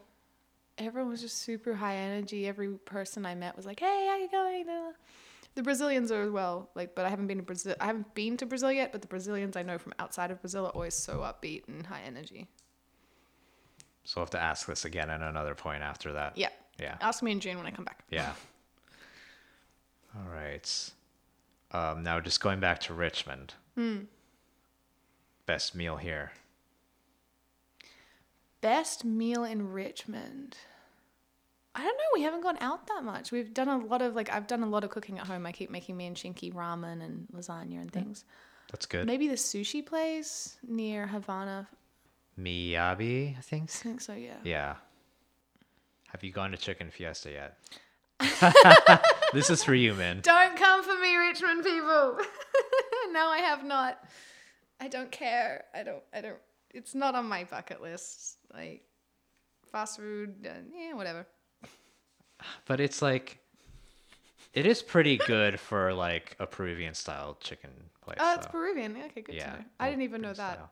[0.77, 2.47] Everyone was just super high energy.
[2.47, 4.65] Every person I met was like, "Hey, how you going?"
[5.55, 6.69] The Brazilians are as well.
[6.73, 7.75] Like, but I haven't been to Brazil.
[7.79, 8.91] I haven't been to Brazil yet.
[8.91, 12.01] But the Brazilians I know from outside of Brazil are always so upbeat and high
[12.05, 12.47] energy.
[14.03, 16.37] So I'll have to ask this again at another point after that.
[16.37, 16.49] Yeah.
[16.79, 16.97] Yeah.
[17.01, 18.03] Ask me in June when I come back.
[18.09, 18.33] Yeah.
[20.15, 20.91] All right.
[21.71, 23.53] Um, now just going back to Richmond.
[25.45, 26.31] Best meal here.
[28.63, 30.55] Best meal in Richmond.
[31.75, 32.03] I don't know.
[32.13, 33.29] We haven't gone out that much.
[33.29, 35.45] We've done a lot of like I've done a lot of cooking at home.
[35.45, 38.23] I keep making me and Shinky ramen and lasagna and things.
[38.71, 39.05] That's good.
[39.05, 41.67] Maybe the sushi place near Havana.
[42.39, 43.63] Miyabi, I think.
[43.63, 44.13] I think so.
[44.13, 44.37] Yeah.
[44.45, 44.75] Yeah.
[46.07, 47.57] Have you gone to Chicken Fiesta yet?
[49.33, 50.21] this is for you, man.
[50.23, 52.17] Don't come for me, Richmond people.
[53.11, 54.01] no, I have not.
[54.79, 55.65] I don't care.
[55.75, 56.03] I don't.
[56.13, 56.37] I don't.
[56.73, 58.37] It's not on my bucket list.
[58.53, 58.83] Like
[59.71, 60.35] fast food.
[60.45, 61.25] Uh, yeah, whatever.
[62.65, 63.39] But it's like,
[64.53, 67.69] it is pretty good for like a Peruvian style chicken
[68.01, 68.17] place.
[68.19, 68.47] Oh, it's.
[68.47, 68.97] Peruvian.
[69.05, 69.51] Okay, good Yeah.
[69.51, 69.65] to know.
[69.79, 70.53] I didn't even know that.
[70.55, 70.71] style.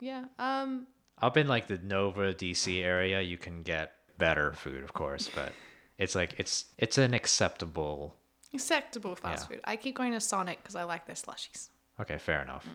[0.00, 0.24] Yeah.
[0.38, 0.86] Um.
[1.22, 5.52] Up in like the Nova DC area, you can get better food, of course, but
[5.96, 8.16] it's like it's it's an acceptable.
[8.52, 9.56] Acceptable fast Yeah.
[9.56, 9.60] food.
[9.64, 11.70] I keep going to Sonic because I like their slushies.
[12.00, 12.68] Okay, fair enough.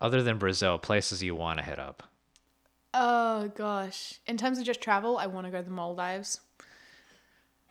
[0.00, 2.02] Other than Brazil, places you want to hit up.
[2.92, 4.20] Oh gosh.
[4.26, 6.40] In terms of just travel, I want to go to the Maldives.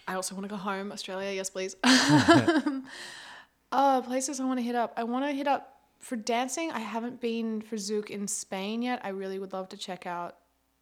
[0.08, 1.32] I also want to go home, Australia.
[1.32, 1.76] Yes, please.
[1.84, 2.82] uh,
[4.02, 4.94] places I want to hit up.
[4.98, 6.72] I want to hit up for dancing.
[6.72, 9.02] I haven't been for Zouk in Spain yet.
[9.04, 10.38] I really would love to check out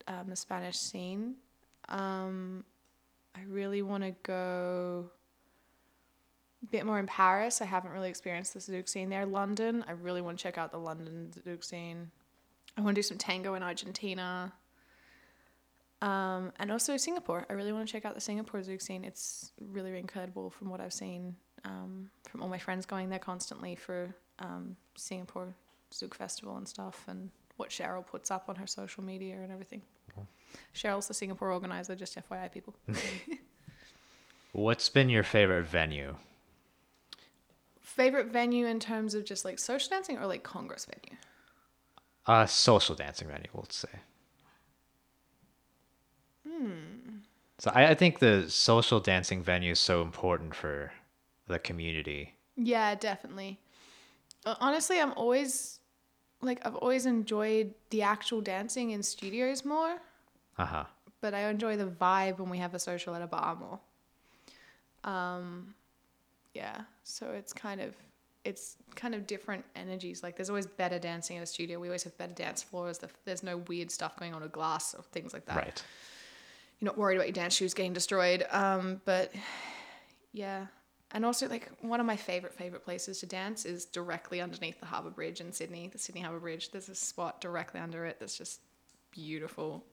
[0.08, 1.36] um, the Spanish scene.
[1.88, 2.66] Um,
[3.36, 5.10] I really want to go
[6.72, 7.62] bit more in Paris.
[7.62, 9.26] I haven't really experienced the Zouk scene there.
[9.26, 12.12] London, I really want to check out the London Zouk scene.
[12.78, 14.54] I want to do some tango in Argentina.
[16.02, 17.46] Um, and also Singapore.
[17.50, 19.06] I really want to check out the Singapore Zouk scene.
[19.06, 21.36] It's really incredible from what I've seen
[21.66, 25.54] um, from all my friends going there constantly for um, Singapore
[25.94, 29.82] Zouk Festival and stuff, and what Cheryl puts up on her social media and everything.
[30.76, 32.76] Cheryl's the Singapore organizer, just FYI, people.
[34.52, 36.16] What's been your favorite venue?
[37.96, 41.18] Favorite venue in terms of just like social dancing or like congress venue?
[42.26, 43.90] Uh, social dancing venue, we'll say.
[46.48, 47.20] Hmm.
[47.60, 50.92] So I, I think the social dancing venue is so important for
[51.48, 52.34] the community.
[52.58, 53.60] Yeah, definitely.
[54.46, 55.80] Uh, Honestly, I'm always
[56.42, 59.98] like I've always enjoyed the actual dancing in studios more,
[60.58, 60.84] Uh huh.
[61.22, 63.80] but I enjoy the vibe when we have a social at a bar more.
[65.04, 65.76] Um,
[66.54, 67.96] yeah, so it's kind of
[68.44, 70.22] it's kind of different energies.
[70.22, 71.80] Like there's always better dancing in a studio.
[71.80, 73.00] We always have better dance floors.
[73.26, 75.56] There's no weird stuff going on with glass or things like that.
[75.56, 75.84] Right.
[76.80, 78.46] you're not worried about your dance shoes getting destroyed.
[78.52, 79.34] Um, but
[80.34, 80.68] yeah,
[81.12, 84.86] and also like one of my favorite favorite places to dance is directly underneath the
[84.86, 86.72] Harbour Bridge in Sydney, the Sydney Harbour Bridge.
[86.72, 88.62] There's a spot directly under it that's just
[89.12, 89.86] beautiful,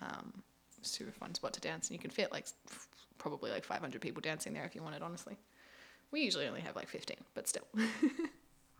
[0.00, 0.42] um,
[0.82, 2.46] super fun spot to dance, and you can fit like
[3.16, 5.02] probably like 500 people dancing there if you wanted.
[5.02, 5.38] Honestly,
[6.12, 7.66] we usually only have like 15, but still.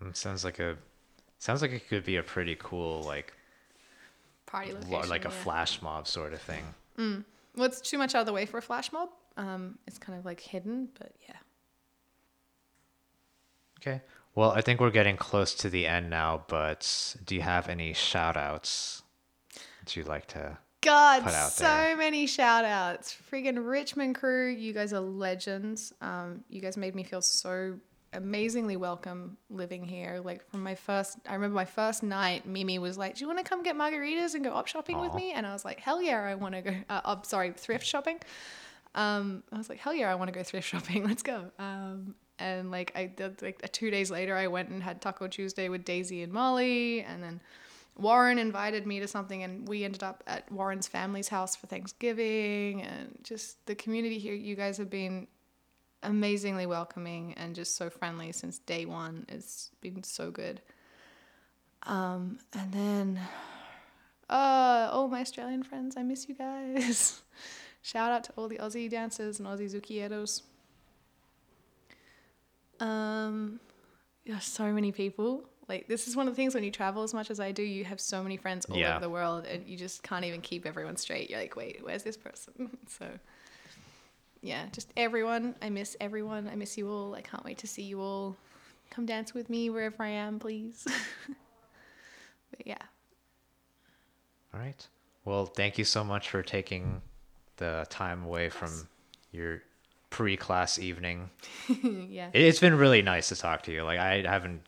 [0.02, 0.76] Mm, sounds like a
[1.38, 3.32] sounds like it could be a pretty cool like
[4.44, 5.34] Party location, like a yeah.
[5.34, 6.64] flash mob sort of thing.
[7.56, 9.08] Well, it's too much out of the way for a flash mob.
[9.36, 11.36] Um, it's kind of like hidden, but yeah.
[13.80, 14.02] Okay.
[14.34, 17.94] Well, I think we're getting close to the end now, but do you have any
[17.94, 19.02] shout outs
[19.80, 20.58] that you'd like to?
[20.86, 21.96] God, so there.
[21.96, 23.16] many shout outs.
[23.30, 25.92] Friggin' Richmond crew, you guys are legends.
[26.00, 27.76] Um, you guys made me feel so
[28.12, 30.20] amazingly welcome living here.
[30.24, 33.38] Like from my first, I remember my first night, Mimi was like, "Do you want
[33.40, 36.00] to come get margaritas and go op shopping with me?" And I was like, "Hell
[36.00, 38.20] yeah, I want to go." Uh, up, sorry, thrift shopping.
[38.94, 41.04] Um, I was like, "Hell yeah, I want to go thrift shopping.
[41.08, 45.00] Let's go." Um, and like I did, like two days later, I went and had
[45.00, 47.40] Taco Tuesday with Daisy and Molly, and then
[47.96, 52.82] Warren invited me to something, and we ended up at Warren's family's house for Thanksgiving.
[52.82, 55.26] And just the community here, you guys have been
[56.02, 59.24] amazingly welcoming and just so friendly since day one.
[59.28, 60.60] It's been so good.
[61.84, 63.20] Um, and then,
[64.28, 67.22] uh, all my Australian friends, I miss you guys.
[67.82, 70.42] Shout out to all the Aussie dancers and Aussie Zukieros.
[72.80, 73.60] Um,
[74.24, 75.48] yeah, so many people.
[75.68, 77.62] Like this is one of the things when you travel as much as I do,
[77.62, 78.92] you have so many friends all Yeah.
[78.92, 81.28] over the world, and you just can't even keep everyone straight.
[81.28, 82.76] You're like, wait, where's this person?
[82.88, 83.06] so,
[84.42, 85.56] yeah, just everyone.
[85.60, 86.48] I miss everyone.
[86.48, 87.14] I miss you all.
[87.14, 88.36] I can't wait to see you all.
[88.90, 90.86] Come dance with me wherever I am, please.
[92.50, 92.78] but yeah,
[94.54, 94.86] All right.
[95.24, 97.02] Well, thank you so much for taking
[97.56, 98.86] the time away from
[99.32, 99.62] your
[100.10, 101.30] pre-class evening.
[101.82, 102.30] yeah.
[102.32, 103.82] It's been really nice to talk to you.
[103.82, 104.62] Like I haven't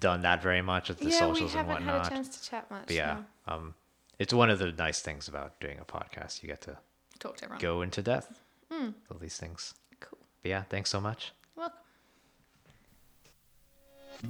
[0.00, 2.04] done that very much at the yeah, we socials and haven't whatnot.
[2.04, 2.86] had a chance to chat much.
[2.86, 3.54] But yeah, no.
[3.54, 3.74] um,
[4.18, 6.42] it's one of the nice things about doing a podcast.
[6.42, 6.76] You get to
[7.18, 7.60] Talk to everyone.
[7.62, 8.40] go into depth
[8.70, 8.90] Hmm.
[9.10, 9.74] of these things.
[10.00, 10.18] Cool.
[10.42, 11.32] But yeah, thanks so much.
[11.56, 11.78] Welcome.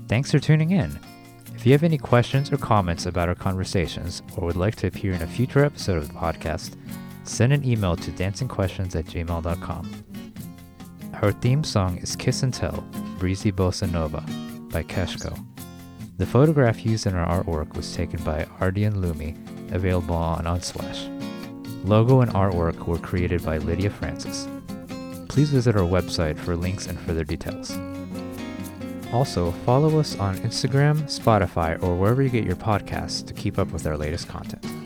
[0.08, 0.98] Thanks for tuning in.
[1.54, 5.12] If you have any questions or comments about our conversations or would like to appear
[5.12, 6.76] in a future episode of the podcast,
[7.24, 10.04] send an email to dancingquestions at gmail.com.
[11.22, 12.84] Our theme song is Kiss and Tell,
[13.18, 14.22] Breezy Bossa Nova
[14.76, 15.42] by Keshko.
[16.18, 19.34] The photograph used in our artwork was taken by Ardian Lumi,
[19.72, 21.00] available on Unsplash.
[21.82, 24.46] Logo and artwork were created by Lydia Francis.
[25.30, 27.70] Please visit our website for links and further details.
[29.14, 33.72] Also, follow us on Instagram, Spotify, or wherever you get your podcasts to keep up
[33.72, 34.85] with our latest content.